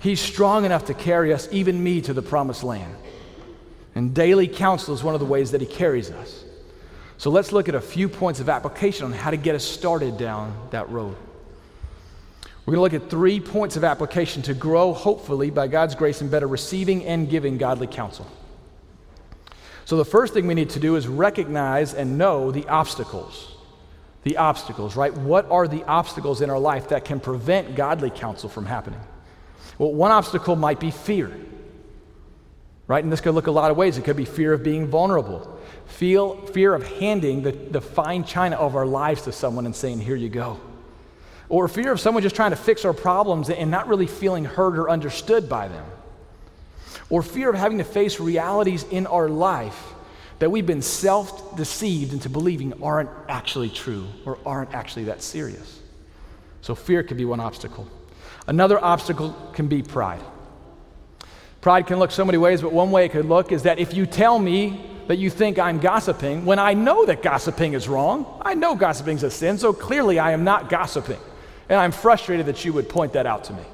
He's 0.00 0.20
strong 0.20 0.64
enough 0.64 0.86
to 0.86 0.94
carry 0.94 1.32
us, 1.32 1.48
even 1.52 1.80
me, 1.80 2.00
to 2.00 2.12
the 2.12 2.20
promised 2.20 2.64
land. 2.64 2.96
And 3.94 4.12
daily 4.12 4.48
counsel 4.48 4.92
is 4.92 5.04
one 5.04 5.14
of 5.14 5.20
the 5.20 5.26
ways 5.26 5.52
that 5.52 5.60
he 5.60 5.68
carries 5.68 6.10
us. 6.10 6.42
So 7.18 7.30
let's 7.30 7.52
look 7.52 7.68
at 7.68 7.74
a 7.74 7.80
few 7.80 8.08
points 8.08 8.40
of 8.40 8.48
application 8.48 9.06
on 9.06 9.12
how 9.12 9.30
to 9.30 9.36
get 9.36 9.54
us 9.54 9.64
started 9.64 10.18
down 10.18 10.68
that 10.70 10.88
road. 10.90 11.16
We're 12.66 12.74
going 12.74 12.90
to 12.90 12.96
look 12.96 13.04
at 13.04 13.10
three 13.10 13.38
points 13.38 13.76
of 13.76 13.84
application 13.84 14.42
to 14.42 14.54
grow, 14.54 14.92
hopefully, 14.92 15.50
by 15.50 15.68
God's 15.68 15.94
grace, 15.94 16.20
in 16.20 16.28
better 16.28 16.48
receiving 16.48 17.04
and 17.04 17.30
giving 17.30 17.58
godly 17.58 17.86
counsel. 17.86 18.26
So, 19.84 19.96
the 19.96 20.04
first 20.04 20.34
thing 20.34 20.48
we 20.48 20.54
need 20.54 20.70
to 20.70 20.80
do 20.80 20.96
is 20.96 21.06
recognize 21.06 21.94
and 21.94 22.18
know 22.18 22.50
the 22.50 22.66
obstacles. 22.66 23.52
The 24.24 24.36
obstacles, 24.38 24.96
right? 24.96 25.14
What 25.14 25.48
are 25.48 25.68
the 25.68 25.84
obstacles 25.84 26.40
in 26.40 26.50
our 26.50 26.58
life 26.58 26.88
that 26.88 27.04
can 27.04 27.20
prevent 27.20 27.76
godly 27.76 28.10
counsel 28.10 28.48
from 28.48 28.66
happening? 28.66 29.00
Well, 29.78 29.94
one 29.94 30.10
obstacle 30.10 30.56
might 30.56 30.80
be 30.80 30.90
fear, 30.90 31.30
right? 32.88 33.04
And 33.04 33.12
this 33.12 33.20
could 33.20 33.36
look 33.36 33.46
a 33.46 33.52
lot 33.52 33.70
of 33.70 33.76
ways. 33.76 33.96
It 33.96 34.04
could 34.04 34.16
be 34.16 34.24
fear 34.24 34.52
of 34.52 34.64
being 34.64 34.88
vulnerable, 34.88 35.55
feel, 35.86 36.36
fear 36.46 36.74
of 36.74 36.86
handing 36.98 37.42
the, 37.42 37.52
the 37.52 37.80
fine 37.80 38.24
china 38.24 38.56
of 38.56 38.76
our 38.76 38.86
lives 38.86 39.22
to 39.22 39.32
someone 39.32 39.66
and 39.66 39.74
saying, 39.74 40.00
Here 40.00 40.16
you 40.16 40.28
go. 40.28 40.60
Or 41.48 41.68
fear 41.68 41.92
of 41.92 42.00
someone 42.00 42.22
just 42.22 42.36
trying 42.36 42.50
to 42.50 42.56
fix 42.56 42.84
our 42.84 42.92
problems 42.92 43.50
and 43.50 43.70
not 43.70 43.86
really 43.86 44.06
feeling 44.06 44.44
heard 44.44 44.78
or 44.78 44.90
understood 44.90 45.48
by 45.48 45.68
them 45.68 45.84
or 47.08 47.22
fear 47.22 47.50
of 47.50 47.56
having 47.56 47.78
to 47.78 47.84
face 47.84 48.18
realities 48.18 48.84
in 48.90 49.06
our 49.06 49.28
life 49.28 49.94
that 50.38 50.50
we've 50.50 50.66
been 50.66 50.82
self 50.82 51.56
deceived 51.56 52.12
into 52.12 52.28
believing 52.28 52.82
aren't 52.82 53.10
actually 53.28 53.70
true 53.70 54.06
or 54.24 54.38
aren't 54.44 54.74
actually 54.74 55.04
that 55.04 55.22
serious. 55.22 55.80
So, 56.62 56.74
fear 56.74 57.02
could 57.02 57.16
be 57.16 57.24
one 57.24 57.40
obstacle. 57.40 57.86
Another 58.46 58.82
obstacle 58.82 59.34
can 59.52 59.68
be 59.68 59.82
pride. 59.82 60.20
Pride 61.66 61.88
can 61.88 61.98
look 61.98 62.12
so 62.12 62.24
many 62.24 62.38
ways, 62.38 62.62
but 62.62 62.72
one 62.72 62.92
way 62.92 63.06
it 63.06 63.10
could 63.10 63.24
look 63.24 63.50
is 63.50 63.64
that 63.64 63.80
if 63.80 63.92
you 63.92 64.06
tell 64.06 64.38
me 64.38 64.88
that 65.08 65.16
you 65.16 65.28
think 65.28 65.58
I'm 65.58 65.80
gossiping, 65.80 66.44
when 66.44 66.60
I 66.60 66.74
know 66.74 67.04
that 67.06 67.22
gossiping 67.22 67.72
is 67.72 67.88
wrong, 67.88 68.40
I 68.44 68.54
know 68.54 68.76
gossiping 68.76 69.16
is 69.16 69.24
a 69.24 69.32
sin, 69.32 69.58
so 69.58 69.72
clearly 69.72 70.20
I 70.20 70.30
am 70.30 70.44
not 70.44 70.68
gossiping. 70.68 71.18
And 71.68 71.80
I'm 71.80 71.90
frustrated 71.90 72.46
that 72.46 72.64
you 72.64 72.72
would 72.72 72.88
point 72.88 73.14
that 73.14 73.26
out 73.26 73.42
to 73.46 73.52
me. 73.52 73.64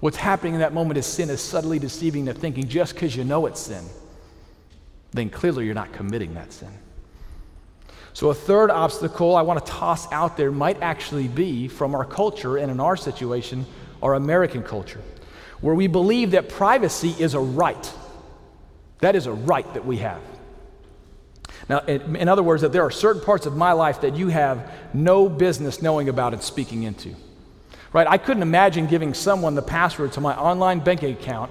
What's 0.00 0.16
happening 0.16 0.54
in 0.54 0.60
that 0.62 0.72
moment 0.72 0.98
is 0.98 1.06
sin 1.06 1.30
is 1.30 1.40
subtly 1.40 1.78
deceiving 1.78 2.24
the 2.24 2.34
thinking 2.34 2.66
just 2.66 2.94
because 2.94 3.14
you 3.14 3.22
know 3.22 3.46
it's 3.46 3.60
sin, 3.60 3.84
then 5.12 5.30
clearly 5.30 5.66
you're 5.66 5.74
not 5.74 5.92
committing 5.92 6.34
that 6.34 6.52
sin. 6.52 6.72
So, 8.14 8.30
a 8.30 8.34
third 8.34 8.72
obstacle 8.72 9.36
I 9.36 9.42
want 9.42 9.64
to 9.64 9.70
toss 9.70 10.10
out 10.10 10.36
there 10.36 10.50
might 10.50 10.82
actually 10.82 11.28
be 11.28 11.68
from 11.68 11.94
our 11.94 12.04
culture 12.04 12.56
and 12.56 12.68
in 12.68 12.80
our 12.80 12.96
situation, 12.96 13.64
our 14.02 14.14
American 14.14 14.64
culture, 14.64 15.02
where 15.64 15.74
we 15.74 15.86
believe 15.86 16.32
that 16.32 16.50
privacy 16.50 17.14
is 17.18 17.32
a 17.32 17.40
right. 17.40 17.90
That 18.98 19.16
is 19.16 19.24
a 19.26 19.32
right 19.32 19.72
that 19.72 19.86
we 19.86 19.96
have. 19.96 20.20
Now, 21.70 21.78
in, 21.78 22.28
other 22.28 22.42
words, 22.42 22.60
that 22.60 22.70
there 22.70 22.82
are 22.82 22.90
certain 22.90 23.22
parts 23.22 23.46
of 23.46 23.56
my 23.56 23.72
life 23.72 24.02
that 24.02 24.14
you 24.14 24.28
have 24.28 24.70
no 24.92 25.26
business 25.26 25.80
knowing 25.80 26.10
about 26.10 26.34
and 26.34 26.42
speaking 26.42 26.82
into. 26.82 27.14
Right? 27.94 28.06
I 28.06 28.18
couldn't 28.18 28.42
imagine 28.42 28.88
giving 28.88 29.14
someone 29.14 29.54
the 29.54 29.62
password 29.62 30.12
to 30.12 30.20
my 30.20 30.36
online 30.36 30.80
banking 30.80 31.14
account 31.14 31.50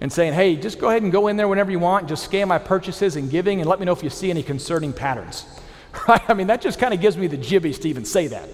and 0.00 0.12
saying, 0.12 0.32
hey, 0.32 0.56
just 0.56 0.80
go 0.80 0.88
ahead 0.88 1.04
and 1.04 1.12
go 1.12 1.28
in 1.28 1.36
there 1.36 1.46
whenever 1.46 1.70
you 1.70 1.78
want, 1.78 2.08
just 2.08 2.24
scan 2.24 2.48
my 2.48 2.58
purchases 2.58 3.14
and 3.14 3.30
giving, 3.30 3.60
and 3.60 3.70
let 3.70 3.78
me 3.78 3.86
know 3.86 3.92
if 3.92 4.02
you 4.02 4.10
see 4.10 4.30
any 4.30 4.42
concerning 4.42 4.92
patterns. 4.92 5.46
Right? 6.08 6.28
I 6.28 6.34
mean, 6.34 6.48
that 6.48 6.60
just 6.60 6.80
kind 6.80 6.92
of 6.92 7.00
gives 7.00 7.16
me 7.16 7.28
the 7.28 7.38
jibbies 7.38 7.80
to 7.82 7.88
even 7.88 8.04
say 8.04 8.26
that. 8.26 8.48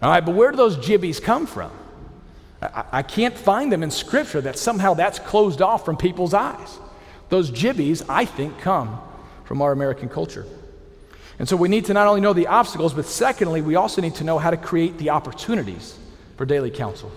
All 0.00 0.10
right, 0.10 0.24
but 0.24 0.36
where 0.36 0.52
do 0.52 0.56
those 0.56 0.76
jibbies 0.76 1.20
come 1.20 1.44
from? 1.44 1.72
I, 2.62 2.84
I 2.92 3.02
can't 3.02 3.36
find 3.36 3.72
them 3.72 3.82
in 3.82 3.90
Scripture 3.90 4.40
that 4.42 4.58
somehow 4.58 4.94
that's 4.94 5.18
closed 5.18 5.60
off 5.60 5.84
from 5.84 5.96
people's 5.96 6.34
eyes. 6.34 6.78
Those 7.28 7.50
jibbies, 7.50 8.04
I 8.08 8.24
think, 8.24 8.58
come 8.58 9.00
from 9.44 9.62
our 9.62 9.72
American 9.72 10.08
culture. 10.08 10.46
And 11.38 11.48
so 11.48 11.56
we 11.56 11.68
need 11.68 11.86
to 11.86 11.94
not 11.94 12.06
only 12.06 12.20
know 12.20 12.32
the 12.32 12.46
obstacles, 12.46 12.94
but 12.94 13.06
secondly, 13.06 13.62
we 13.62 13.74
also 13.74 14.00
need 14.00 14.14
to 14.16 14.24
know 14.24 14.38
how 14.38 14.50
to 14.50 14.56
create 14.56 14.98
the 14.98 15.10
opportunities 15.10 15.98
for 16.36 16.44
daily 16.46 16.70
counsel. 16.70 17.10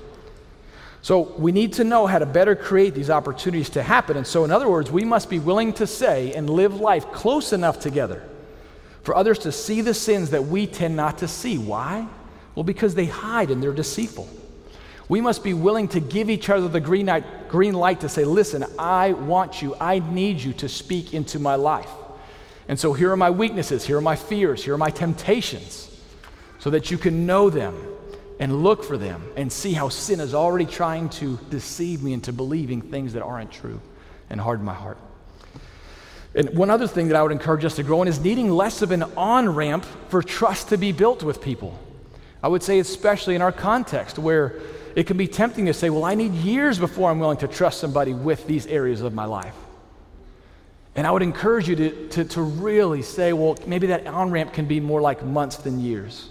So 1.02 1.34
we 1.38 1.52
need 1.52 1.74
to 1.74 1.84
know 1.84 2.08
how 2.08 2.18
to 2.18 2.26
better 2.26 2.56
create 2.56 2.96
these 2.96 3.12
opportunities 3.12 3.70
to 3.72 3.84
happen. 3.84 4.18
And 4.18 4.26
so, 4.26 4.44
in 4.44 4.52
other 4.52 4.68
words, 4.68 4.92
we 4.92 5.06
must 5.06 5.30
be 5.30 5.38
willing 5.38 5.74
to 5.74 5.86
say 5.86 6.34
and 6.34 6.50
live 6.50 6.80
life 6.80 7.12
close 7.12 7.54
enough 7.54 7.80
together 7.80 8.24
for 9.04 9.16
others 9.16 9.38
to 9.40 9.52
see 9.52 9.82
the 9.82 9.94
sins 9.94 10.32
that 10.32 10.46
we 10.46 10.66
tend 10.66 10.96
not 10.96 11.20
to 11.20 11.28
see. 11.28 11.60
Why? 11.60 12.08
Well, 12.56 12.64
because 12.64 12.96
they 12.96 13.06
hide 13.06 13.52
and 13.52 13.62
they're 13.62 13.72
deceitful. 13.72 14.28
We 15.08 15.22
must 15.22 15.44
be 15.44 15.54
willing 15.54 15.88
to 15.90 16.00
give 16.00 16.30
each 16.30 16.50
other 16.50 16.68
the 16.68 16.80
green 16.80 17.06
light, 17.06 17.48
green 17.48 17.74
light 17.74 18.00
to 18.02 18.10
say, 18.10 18.26
listen, 18.26 18.66
I 18.80 19.14
want 19.14 19.62
you, 19.62 19.76
I 19.80 20.00
need 20.00 20.40
you 20.40 20.54
to 20.54 20.70
speak 20.70 21.14
into 21.14 21.40
my 21.40 21.56
life. 21.56 21.90
And 22.68 22.80
so 22.80 22.94
here 22.94 23.12
are 23.12 23.18
my 23.18 23.30
weaknesses, 23.30 23.86
here 23.86 23.98
are 23.98 24.02
my 24.02 24.16
fears, 24.16 24.64
here 24.64 24.74
are 24.74 24.80
my 24.80 24.90
temptations, 24.90 25.96
so 26.58 26.72
that 26.72 26.90
you 26.90 26.98
can 26.98 27.28
know 27.28 27.52
them 27.52 27.76
and 28.40 28.64
look 28.64 28.84
for 28.84 28.98
them 28.98 29.24
and 29.36 29.52
see 29.52 29.74
how 29.74 29.90
sin 29.90 30.20
is 30.20 30.34
already 30.34 30.66
trying 30.66 31.10
to 31.10 31.38
deceive 31.50 32.02
me 32.02 32.12
into 32.12 32.34
believing 32.34 32.82
things 32.82 33.14
that 33.14 33.22
aren't 33.22 33.52
true 33.52 33.80
and 34.30 34.42
harden 34.42 34.66
my 34.66 34.74
heart. 34.74 34.98
And 36.34 36.50
one 36.58 36.70
other 36.70 36.88
thing 36.88 37.08
that 37.10 37.16
I 37.16 37.24
would 37.24 37.32
encourage 37.32 37.64
us 37.64 37.76
to 37.76 37.84
grow 37.84 38.02
in 38.02 38.08
is 38.08 38.20
needing 38.20 38.50
less 38.50 38.82
of 38.82 38.92
an 38.92 39.04
on 39.16 39.48
ramp 39.48 39.86
for 40.10 40.22
trust 40.22 40.70
to 40.70 40.78
be 40.78 40.92
built 40.92 41.24
with 41.24 41.42
people. 41.42 41.80
I 42.44 42.48
would 42.48 42.62
say, 42.62 42.80
especially 42.80 43.36
in 43.36 43.42
our 43.42 43.54
context, 43.54 44.20
where 44.20 44.60
it 44.96 45.08
can 45.08 45.18
be 45.18 45.28
tempting 45.28 45.66
to 45.66 45.74
say, 45.74 45.90
Well, 45.90 46.06
I 46.06 46.16
need 46.16 46.34
years 46.34 46.80
before 46.80 47.12
I'm 47.12 47.20
willing 47.20 47.38
to 47.40 47.48
trust 47.48 47.80
somebody 47.80 48.14
with 48.14 48.48
these 48.48 48.66
areas 48.66 49.02
of 49.02 49.14
my 49.14 49.26
life. 49.26 49.56
And 50.96 51.06
I 51.06 51.12
would 51.12 51.22
encourage 51.22 51.68
you 51.68 51.76
to, 51.76 52.08
to, 52.10 52.26
to 52.26 52.42
really 52.42 53.02
say, 53.02 53.34
Well, 53.34 53.58
maybe 53.68 53.88
that 53.88 54.08
on 54.08 54.32
ramp 54.32 54.54
can 54.54 54.66
be 54.66 54.80
more 54.80 55.02
like 55.02 55.24
months 55.24 55.58
than 55.58 55.82
years. 55.82 56.30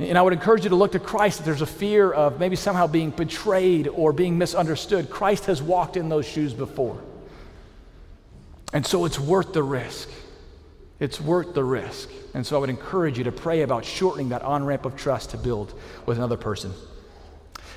And 0.00 0.16
I 0.16 0.22
would 0.22 0.32
encourage 0.32 0.64
you 0.64 0.70
to 0.70 0.76
look 0.76 0.92
to 0.92 0.98
Christ 0.98 1.40
if 1.40 1.44
there's 1.44 1.60
a 1.60 1.66
fear 1.66 2.10
of 2.10 2.40
maybe 2.40 2.56
somehow 2.56 2.86
being 2.86 3.10
betrayed 3.10 3.86
or 3.86 4.12
being 4.12 4.38
misunderstood. 4.38 5.10
Christ 5.10 5.44
has 5.44 5.62
walked 5.62 5.96
in 5.96 6.08
those 6.08 6.26
shoes 6.26 6.54
before. 6.54 7.00
And 8.72 8.84
so 8.84 9.04
it's 9.04 9.20
worth 9.20 9.52
the 9.52 9.62
risk. 9.62 10.08
It's 11.00 11.20
worth 11.20 11.54
the 11.54 11.64
risk. 11.64 12.08
And 12.34 12.46
so 12.46 12.56
I 12.56 12.60
would 12.60 12.70
encourage 12.70 13.18
you 13.18 13.24
to 13.24 13.32
pray 13.32 13.60
about 13.60 13.84
shortening 13.84 14.30
that 14.30 14.42
on 14.42 14.64
ramp 14.64 14.86
of 14.86 14.96
trust 14.96 15.30
to 15.30 15.38
build 15.38 15.78
with 16.06 16.16
another 16.16 16.36
person. 16.38 16.72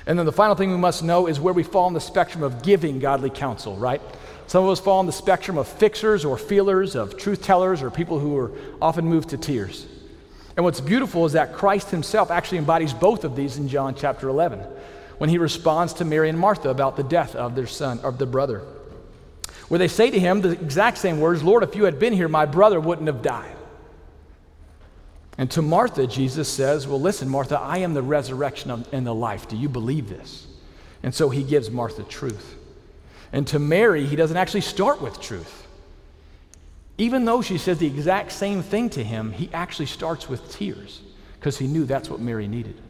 And 0.06 0.18
then 0.18 0.26
the 0.26 0.32
final 0.32 0.54
thing 0.54 0.70
we 0.70 0.76
must 0.76 1.02
know 1.02 1.26
is 1.26 1.40
where 1.40 1.54
we 1.54 1.62
fall 1.62 1.86
on 1.86 1.94
the 1.94 2.00
spectrum 2.00 2.42
of 2.42 2.62
giving 2.62 2.98
godly 2.98 3.30
counsel, 3.30 3.76
right? 3.76 4.02
Some 4.46 4.64
of 4.64 4.70
us 4.70 4.80
fall 4.80 4.98
on 4.98 5.06
the 5.06 5.12
spectrum 5.12 5.56
of 5.56 5.66
fixers 5.66 6.24
or 6.24 6.36
feelers, 6.36 6.94
of 6.94 7.16
truth 7.16 7.42
tellers, 7.42 7.82
or 7.82 7.90
people 7.90 8.18
who 8.18 8.36
are 8.36 8.52
often 8.82 9.06
moved 9.06 9.30
to 9.30 9.38
tears. 9.38 9.86
And 10.56 10.64
what's 10.64 10.80
beautiful 10.80 11.24
is 11.24 11.32
that 11.32 11.54
Christ 11.54 11.90
himself 11.90 12.30
actually 12.30 12.58
embodies 12.58 12.92
both 12.92 13.24
of 13.24 13.34
these 13.34 13.56
in 13.56 13.68
John 13.68 13.94
chapter 13.94 14.28
11 14.28 14.60
when 15.18 15.30
he 15.30 15.38
responds 15.38 15.94
to 15.94 16.04
Mary 16.04 16.28
and 16.28 16.38
Martha 16.38 16.68
about 16.68 16.96
the 16.96 17.02
death 17.02 17.34
of 17.34 17.54
their 17.54 17.66
son, 17.66 17.98
of 18.00 18.18
their 18.18 18.26
brother. 18.26 18.62
Where 19.68 19.78
they 19.78 19.88
say 19.88 20.10
to 20.10 20.20
him 20.20 20.40
the 20.40 20.50
exact 20.50 20.98
same 20.98 21.20
words 21.20 21.42
Lord, 21.42 21.62
if 21.62 21.74
you 21.74 21.84
had 21.84 21.98
been 21.98 22.12
here, 22.12 22.28
my 22.28 22.46
brother 22.46 22.78
wouldn't 22.80 23.06
have 23.06 23.22
died. 23.22 23.56
And 25.36 25.50
to 25.52 25.62
Martha, 25.62 26.06
Jesus 26.06 26.48
says, 26.48 26.86
Well, 26.86 27.00
listen, 27.00 27.28
Martha, 27.28 27.58
I 27.58 27.78
am 27.78 27.94
the 27.94 28.02
resurrection 28.02 28.84
and 28.92 29.06
the 29.06 29.14
life. 29.14 29.48
Do 29.48 29.56
you 29.56 29.68
believe 29.68 30.08
this? 30.08 30.46
And 31.02 31.14
so 31.14 31.28
he 31.28 31.42
gives 31.42 31.70
Martha 31.70 32.02
truth. 32.04 32.56
And 33.32 33.46
to 33.48 33.58
Mary, 33.58 34.06
he 34.06 34.16
doesn't 34.16 34.36
actually 34.36 34.60
start 34.60 35.02
with 35.02 35.20
truth. 35.20 35.66
Even 36.96 37.24
though 37.24 37.42
she 37.42 37.58
says 37.58 37.78
the 37.78 37.86
exact 37.86 38.30
same 38.30 38.62
thing 38.62 38.88
to 38.90 39.02
him, 39.02 39.32
he 39.32 39.50
actually 39.52 39.86
starts 39.86 40.28
with 40.28 40.52
tears 40.52 41.00
because 41.38 41.58
he 41.58 41.66
knew 41.66 41.84
that's 41.84 42.08
what 42.08 42.20
Mary 42.20 42.46
needed. 42.46 42.80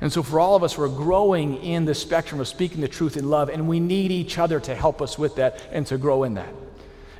And 0.00 0.12
so, 0.12 0.22
for 0.22 0.40
all 0.40 0.56
of 0.56 0.62
us, 0.62 0.76
we're 0.76 0.88
growing 0.88 1.62
in 1.62 1.84
the 1.84 1.94
spectrum 1.94 2.40
of 2.40 2.48
speaking 2.48 2.80
the 2.80 2.88
truth 2.88 3.16
in 3.16 3.30
love, 3.30 3.48
and 3.48 3.68
we 3.68 3.80
need 3.80 4.12
each 4.12 4.38
other 4.38 4.60
to 4.60 4.74
help 4.74 5.00
us 5.00 5.18
with 5.18 5.36
that 5.36 5.60
and 5.72 5.86
to 5.86 5.98
grow 5.98 6.24
in 6.24 6.34
that. 6.34 6.52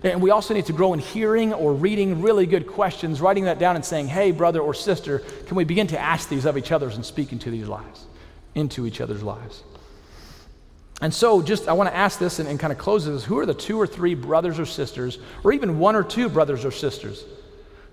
And 0.03 0.23
we 0.23 0.31
also 0.31 0.55
need 0.55 0.67
to 0.67 0.73
grow 0.73 0.93
in 0.93 1.01
hearing 1.01 1.53
or 1.53 1.75
reading 1.75 2.23
really 2.23 2.47
good 2.47 2.67
questions, 2.67 3.21
writing 3.21 3.45
that 3.45 3.59
down 3.59 3.77
and 3.77 3.85
saying, 3.85 4.09
hey, 4.09 4.31
brother 4.31 4.61
or 4.61 4.73
sister, 4.73 5.21
can 5.47 5.57
we 5.57 5.65
begin 5.65 5.89
to 5.89 5.99
ask 5.99 6.29
these 6.29 6.45
of 6.45 6.57
each 6.57 6.71
other 6.71 6.89
and 6.89 7.05
speak 7.05 7.33
into 7.33 7.51
these 7.51 7.67
lives, 7.67 8.07
into 8.55 8.87
each 8.87 9.01
other's 9.01 9.23
lives? 9.23 9.63
And 11.01 11.15
so, 11.15 11.43
just 11.43 11.69
I 11.69 11.73
want 11.75 11.89
to 11.91 11.97
ask 11.97 12.19
this 12.19 12.39
and, 12.39 12.49
and 12.49 12.59
kind 12.59 12.73
of 12.73 12.79
close 12.79 13.07
this 13.07 13.25
who 13.25 13.39
are 13.39 13.47
the 13.47 13.55
two 13.55 13.81
or 13.81 13.87
three 13.87 14.15
brothers 14.15 14.59
or 14.59 14.67
sisters, 14.67 15.19
or 15.45 15.53
even 15.53 15.79
one 15.79 15.95
or 15.95 16.03
two 16.03 16.29
brothers 16.29 16.65
or 16.65 16.73
sisters, 16.73 17.25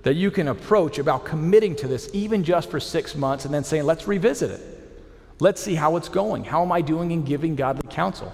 that 0.02 0.16
you 0.16 0.32
can 0.32 0.48
approach 0.48 0.98
about 0.98 1.26
committing 1.26 1.76
to 1.76 1.88
this, 1.88 2.10
even 2.14 2.44
just 2.44 2.70
for 2.70 2.80
six 2.80 3.16
months, 3.16 3.46
and 3.46 3.54
then 3.54 3.64
saying, 3.64 3.84
let's 3.84 4.08
revisit 4.08 4.52
it? 4.52 4.62
Let's 5.40 5.62
see 5.62 5.76
how 5.76 5.98
it's 5.98 6.10
going. 6.10 6.44
How 6.44 6.64
am 6.64 6.72
I 6.72 6.82
doing 6.82 7.12
in 7.12 7.24
giving 7.24 7.56
godly 7.56 7.88
counsel? 7.92 8.34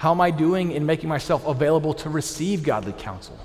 How 0.00 0.12
am 0.12 0.20
I 0.22 0.30
doing 0.30 0.72
in 0.72 0.86
making 0.86 1.10
myself 1.10 1.46
available 1.46 1.92
to 1.92 2.08
receive 2.08 2.62
godly 2.62 2.94
counsel? 2.94 3.38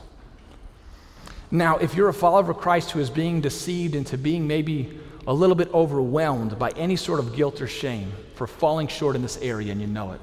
Now, 1.51 1.75
if 1.75 1.95
you're 1.95 2.07
a 2.07 2.13
follower 2.13 2.49
of 2.49 2.57
Christ 2.59 2.91
who 2.91 3.01
is 3.01 3.09
being 3.09 3.41
deceived 3.41 3.93
into 3.93 4.17
being 4.17 4.47
maybe 4.47 4.97
a 5.27 5.33
little 5.33 5.57
bit 5.57 5.69
overwhelmed 5.73 6.57
by 6.57 6.69
any 6.77 6.95
sort 6.95 7.19
of 7.19 7.35
guilt 7.35 7.61
or 7.61 7.67
shame 7.67 8.13
for 8.35 8.47
falling 8.47 8.87
short 8.87 9.17
in 9.17 9.21
this 9.21 9.35
area 9.41 9.69
and 9.69 9.81
you 9.81 9.87
know 9.87 10.13
it, 10.13 10.21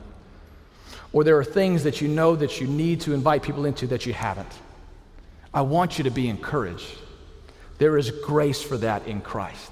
or 1.13 1.23
there 1.23 1.37
are 1.37 1.45
things 1.45 1.85
that 1.85 2.01
you 2.01 2.09
know 2.09 2.35
that 2.35 2.63
you 2.63 2.67
need 2.67 3.03
to 3.03 3.13
invite 3.13 3.43
people 3.43 3.67
into 3.67 3.87
that 3.89 4.07
you 4.07 4.15
haven't, 4.15 4.59
I 5.53 5.61
want 5.61 5.99
you 5.99 6.05
to 6.05 6.11
be 6.11 6.31
encouraged. 6.31 6.97
There 7.77 7.99
is 7.99 8.11
grace 8.11 8.63
for 8.63 8.79
that 8.79 9.07
in 9.07 9.21
Christ. 9.21 9.71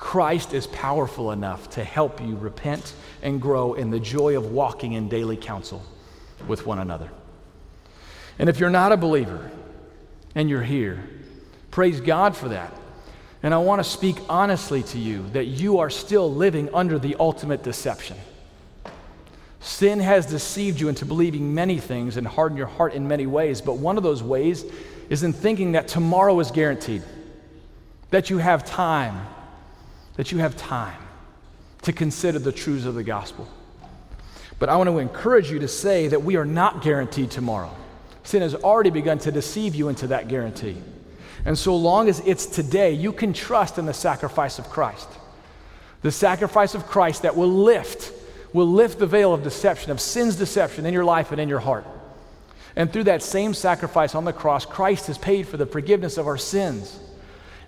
Christ 0.00 0.54
is 0.54 0.66
powerful 0.66 1.30
enough 1.30 1.68
to 1.70 1.84
help 1.84 2.22
you 2.22 2.34
repent 2.34 2.94
and 3.22 3.40
grow 3.40 3.74
in 3.74 3.90
the 3.90 4.00
joy 4.00 4.34
of 4.34 4.50
walking 4.50 4.94
in 4.94 5.10
daily 5.10 5.36
counsel 5.36 5.84
with 6.48 6.64
one 6.64 6.78
another. 6.78 7.10
And 8.38 8.48
if 8.48 8.58
you're 8.58 8.70
not 8.70 8.92
a 8.92 8.96
believer 8.96 9.50
and 10.34 10.48
you're 10.48 10.62
here, 10.62 11.04
praise 11.70 12.00
God 12.00 12.34
for 12.34 12.48
that. 12.48 12.72
And 13.42 13.52
I 13.52 13.58
want 13.58 13.84
to 13.84 13.88
speak 13.88 14.16
honestly 14.26 14.82
to 14.84 14.98
you 14.98 15.28
that 15.34 15.44
you 15.44 15.78
are 15.80 15.90
still 15.90 16.32
living 16.32 16.74
under 16.74 16.98
the 16.98 17.14
ultimate 17.20 17.62
deception. 17.62 18.16
Sin 19.60 20.00
has 20.00 20.24
deceived 20.24 20.80
you 20.80 20.88
into 20.88 21.04
believing 21.04 21.54
many 21.54 21.78
things 21.78 22.16
and 22.16 22.26
hardened 22.26 22.56
your 22.56 22.68
heart 22.68 22.94
in 22.94 23.06
many 23.06 23.26
ways, 23.26 23.60
but 23.60 23.74
one 23.74 23.98
of 23.98 24.02
those 24.02 24.22
ways 24.22 24.64
is 25.10 25.22
in 25.22 25.34
thinking 25.34 25.72
that 25.72 25.88
tomorrow 25.88 26.40
is 26.40 26.50
guaranteed, 26.50 27.02
that 28.08 28.30
you 28.30 28.38
have 28.38 28.64
time 28.64 29.26
that 30.20 30.30
you 30.30 30.36
have 30.36 30.54
time 30.54 31.00
to 31.80 31.94
consider 31.94 32.38
the 32.38 32.52
truths 32.52 32.84
of 32.84 32.94
the 32.94 33.02
gospel. 33.02 33.48
But 34.58 34.68
I 34.68 34.76
want 34.76 34.90
to 34.90 34.98
encourage 34.98 35.50
you 35.50 35.60
to 35.60 35.66
say 35.66 36.08
that 36.08 36.22
we 36.22 36.36
are 36.36 36.44
not 36.44 36.82
guaranteed 36.82 37.30
tomorrow. 37.30 37.74
Sin 38.22 38.42
has 38.42 38.54
already 38.54 38.90
begun 38.90 39.18
to 39.20 39.32
deceive 39.32 39.74
you 39.74 39.88
into 39.88 40.08
that 40.08 40.28
guarantee. 40.28 40.76
And 41.46 41.56
so 41.56 41.74
long 41.74 42.06
as 42.10 42.20
it's 42.26 42.44
today, 42.44 42.92
you 42.92 43.14
can 43.14 43.32
trust 43.32 43.78
in 43.78 43.86
the 43.86 43.94
sacrifice 43.94 44.58
of 44.58 44.68
Christ. 44.68 45.08
The 46.02 46.12
sacrifice 46.12 46.74
of 46.74 46.86
Christ 46.86 47.22
that 47.22 47.34
will 47.34 47.48
lift, 47.48 48.12
will 48.52 48.70
lift 48.70 48.98
the 48.98 49.06
veil 49.06 49.32
of 49.32 49.42
deception, 49.42 49.90
of 49.90 50.02
sin's 50.02 50.36
deception 50.36 50.84
in 50.84 50.92
your 50.92 51.06
life 51.06 51.32
and 51.32 51.40
in 51.40 51.48
your 51.48 51.60
heart. 51.60 51.86
And 52.76 52.92
through 52.92 53.04
that 53.04 53.22
same 53.22 53.54
sacrifice 53.54 54.14
on 54.14 54.26
the 54.26 54.34
cross, 54.34 54.66
Christ 54.66 55.06
has 55.06 55.16
paid 55.16 55.48
for 55.48 55.56
the 55.56 55.64
forgiveness 55.64 56.18
of 56.18 56.26
our 56.26 56.36
sins. 56.36 57.00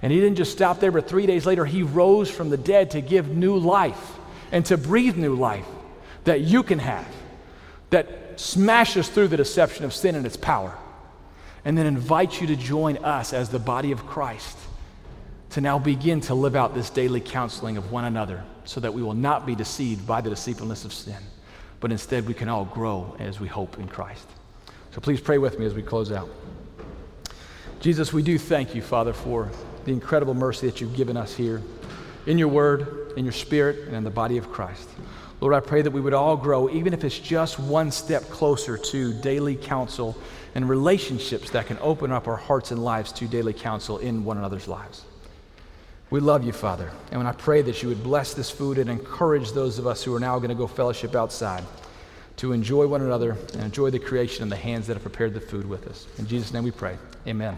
And 0.02 0.12
he 0.12 0.20
didn't 0.20 0.36
just 0.36 0.52
stop 0.52 0.80
there, 0.80 0.90
but 0.90 1.08
three 1.08 1.26
days 1.26 1.46
later, 1.46 1.64
he 1.64 1.84
rose 1.84 2.28
from 2.28 2.50
the 2.50 2.56
dead 2.56 2.90
to 2.90 3.00
give 3.00 3.28
new 3.28 3.56
life 3.56 4.18
and 4.50 4.66
to 4.66 4.76
breathe 4.76 5.16
new 5.16 5.36
life 5.36 5.66
that 6.24 6.40
you 6.40 6.62
can 6.62 6.80
have, 6.80 7.06
that 7.90 8.40
smashes 8.40 9.08
through 9.08 9.28
the 9.28 9.36
deception 9.36 9.84
of 9.84 9.94
sin 9.94 10.14
and 10.14 10.26
its 10.26 10.36
power, 10.36 10.76
and 11.64 11.78
then 11.78 11.86
invites 11.86 12.40
you 12.40 12.48
to 12.48 12.56
join 12.56 12.96
us 12.98 13.32
as 13.32 13.48
the 13.48 13.58
body 13.58 13.92
of 13.92 14.04
Christ 14.06 14.58
to 15.50 15.60
now 15.60 15.78
begin 15.78 16.20
to 16.22 16.34
live 16.34 16.56
out 16.56 16.74
this 16.74 16.90
daily 16.90 17.20
counseling 17.20 17.76
of 17.76 17.92
one 17.92 18.06
another 18.06 18.42
so 18.64 18.80
that 18.80 18.92
we 18.92 19.02
will 19.02 19.14
not 19.14 19.44
be 19.44 19.54
deceived 19.54 20.06
by 20.06 20.20
the 20.20 20.30
deceitfulness 20.30 20.84
of 20.84 20.92
sin, 20.92 21.18
but 21.78 21.92
instead 21.92 22.26
we 22.26 22.34
can 22.34 22.48
all 22.48 22.64
grow 22.64 23.14
as 23.18 23.38
we 23.38 23.48
hope 23.48 23.78
in 23.78 23.86
Christ. 23.86 24.26
So 24.92 25.00
please 25.00 25.20
pray 25.20 25.38
with 25.38 25.58
me 25.58 25.66
as 25.66 25.74
we 25.74 25.82
close 25.82 26.10
out. 26.10 26.28
Jesus, 27.80 28.12
we 28.12 28.22
do 28.22 28.38
thank 28.38 28.74
you, 28.74 28.80
Father, 28.80 29.12
for 29.12 29.50
the 29.84 29.92
incredible 29.92 30.34
mercy 30.34 30.66
that 30.66 30.80
you've 30.80 30.96
given 30.96 31.16
us 31.16 31.34
here 31.34 31.62
in 32.26 32.38
your 32.38 32.48
word, 32.48 33.12
in 33.16 33.24
your 33.24 33.32
spirit, 33.32 33.86
and 33.86 33.96
in 33.96 34.04
the 34.04 34.10
body 34.10 34.38
of 34.38 34.50
Christ. 34.50 34.88
Lord, 35.40 35.54
I 35.54 35.60
pray 35.60 35.82
that 35.82 35.90
we 35.90 36.00
would 36.00 36.14
all 36.14 36.36
grow, 36.36 36.70
even 36.70 36.94
if 36.94 37.02
it's 37.02 37.18
just 37.18 37.58
one 37.58 37.90
step 37.90 38.22
closer 38.30 38.78
to 38.78 39.12
daily 39.12 39.56
counsel 39.56 40.16
and 40.54 40.68
relationships 40.68 41.50
that 41.50 41.66
can 41.66 41.78
open 41.80 42.12
up 42.12 42.28
our 42.28 42.36
hearts 42.36 42.70
and 42.70 42.84
lives 42.84 43.10
to 43.14 43.26
daily 43.26 43.52
counsel 43.52 43.98
in 43.98 44.24
one 44.24 44.38
another's 44.38 44.68
lives. 44.68 45.04
We 46.10 46.20
love 46.20 46.44
you, 46.44 46.52
Father. 46.52 46.92
And 47.10 47.26
I 47.26 47.32
pray 47.32 47.62
that 47.62 47.82
you 47.82 47.88
would 47.88 48.04
bless 48.04 48.34
this 48.34 48.50
food 48.50 48.78
and 48.78 48.88
encourage 48.88 49.52
those 49.52 49.78
of 49.78 49.86
us 49.86 50.04
who 50.04 50.14
are 50.14 50.20
now 50.20 50.38
going 50.38 50.50
to 50.50 50.54
go 50.54 50.66
fellowship 50.66 51.16
outside, 51.16 51.64
to 52.36 52.52
enjoy 52.52 52.86
one 52.86 53.02
another 53.02 53.36
and 53.54 53.62
enjoy 53.62 53.90
the 53.90 53.98
creation 53.98 54.42
and 54.42 54.52
the 54.52 54.56
hands 54.56 54.86
that 54.86 54.94
have 54.94 55.02
prepared 55.02 55.34
the 55.34 55.40
food 55.40 55.68
with 55.68 55.88
us. 55.88 56.06
In 56.18 56.26
Jesus' 56.26 56.52
name 56.52 56.64
we 56.64 56.70
pray. 56.70 56.98
Amen. 57.26 57.56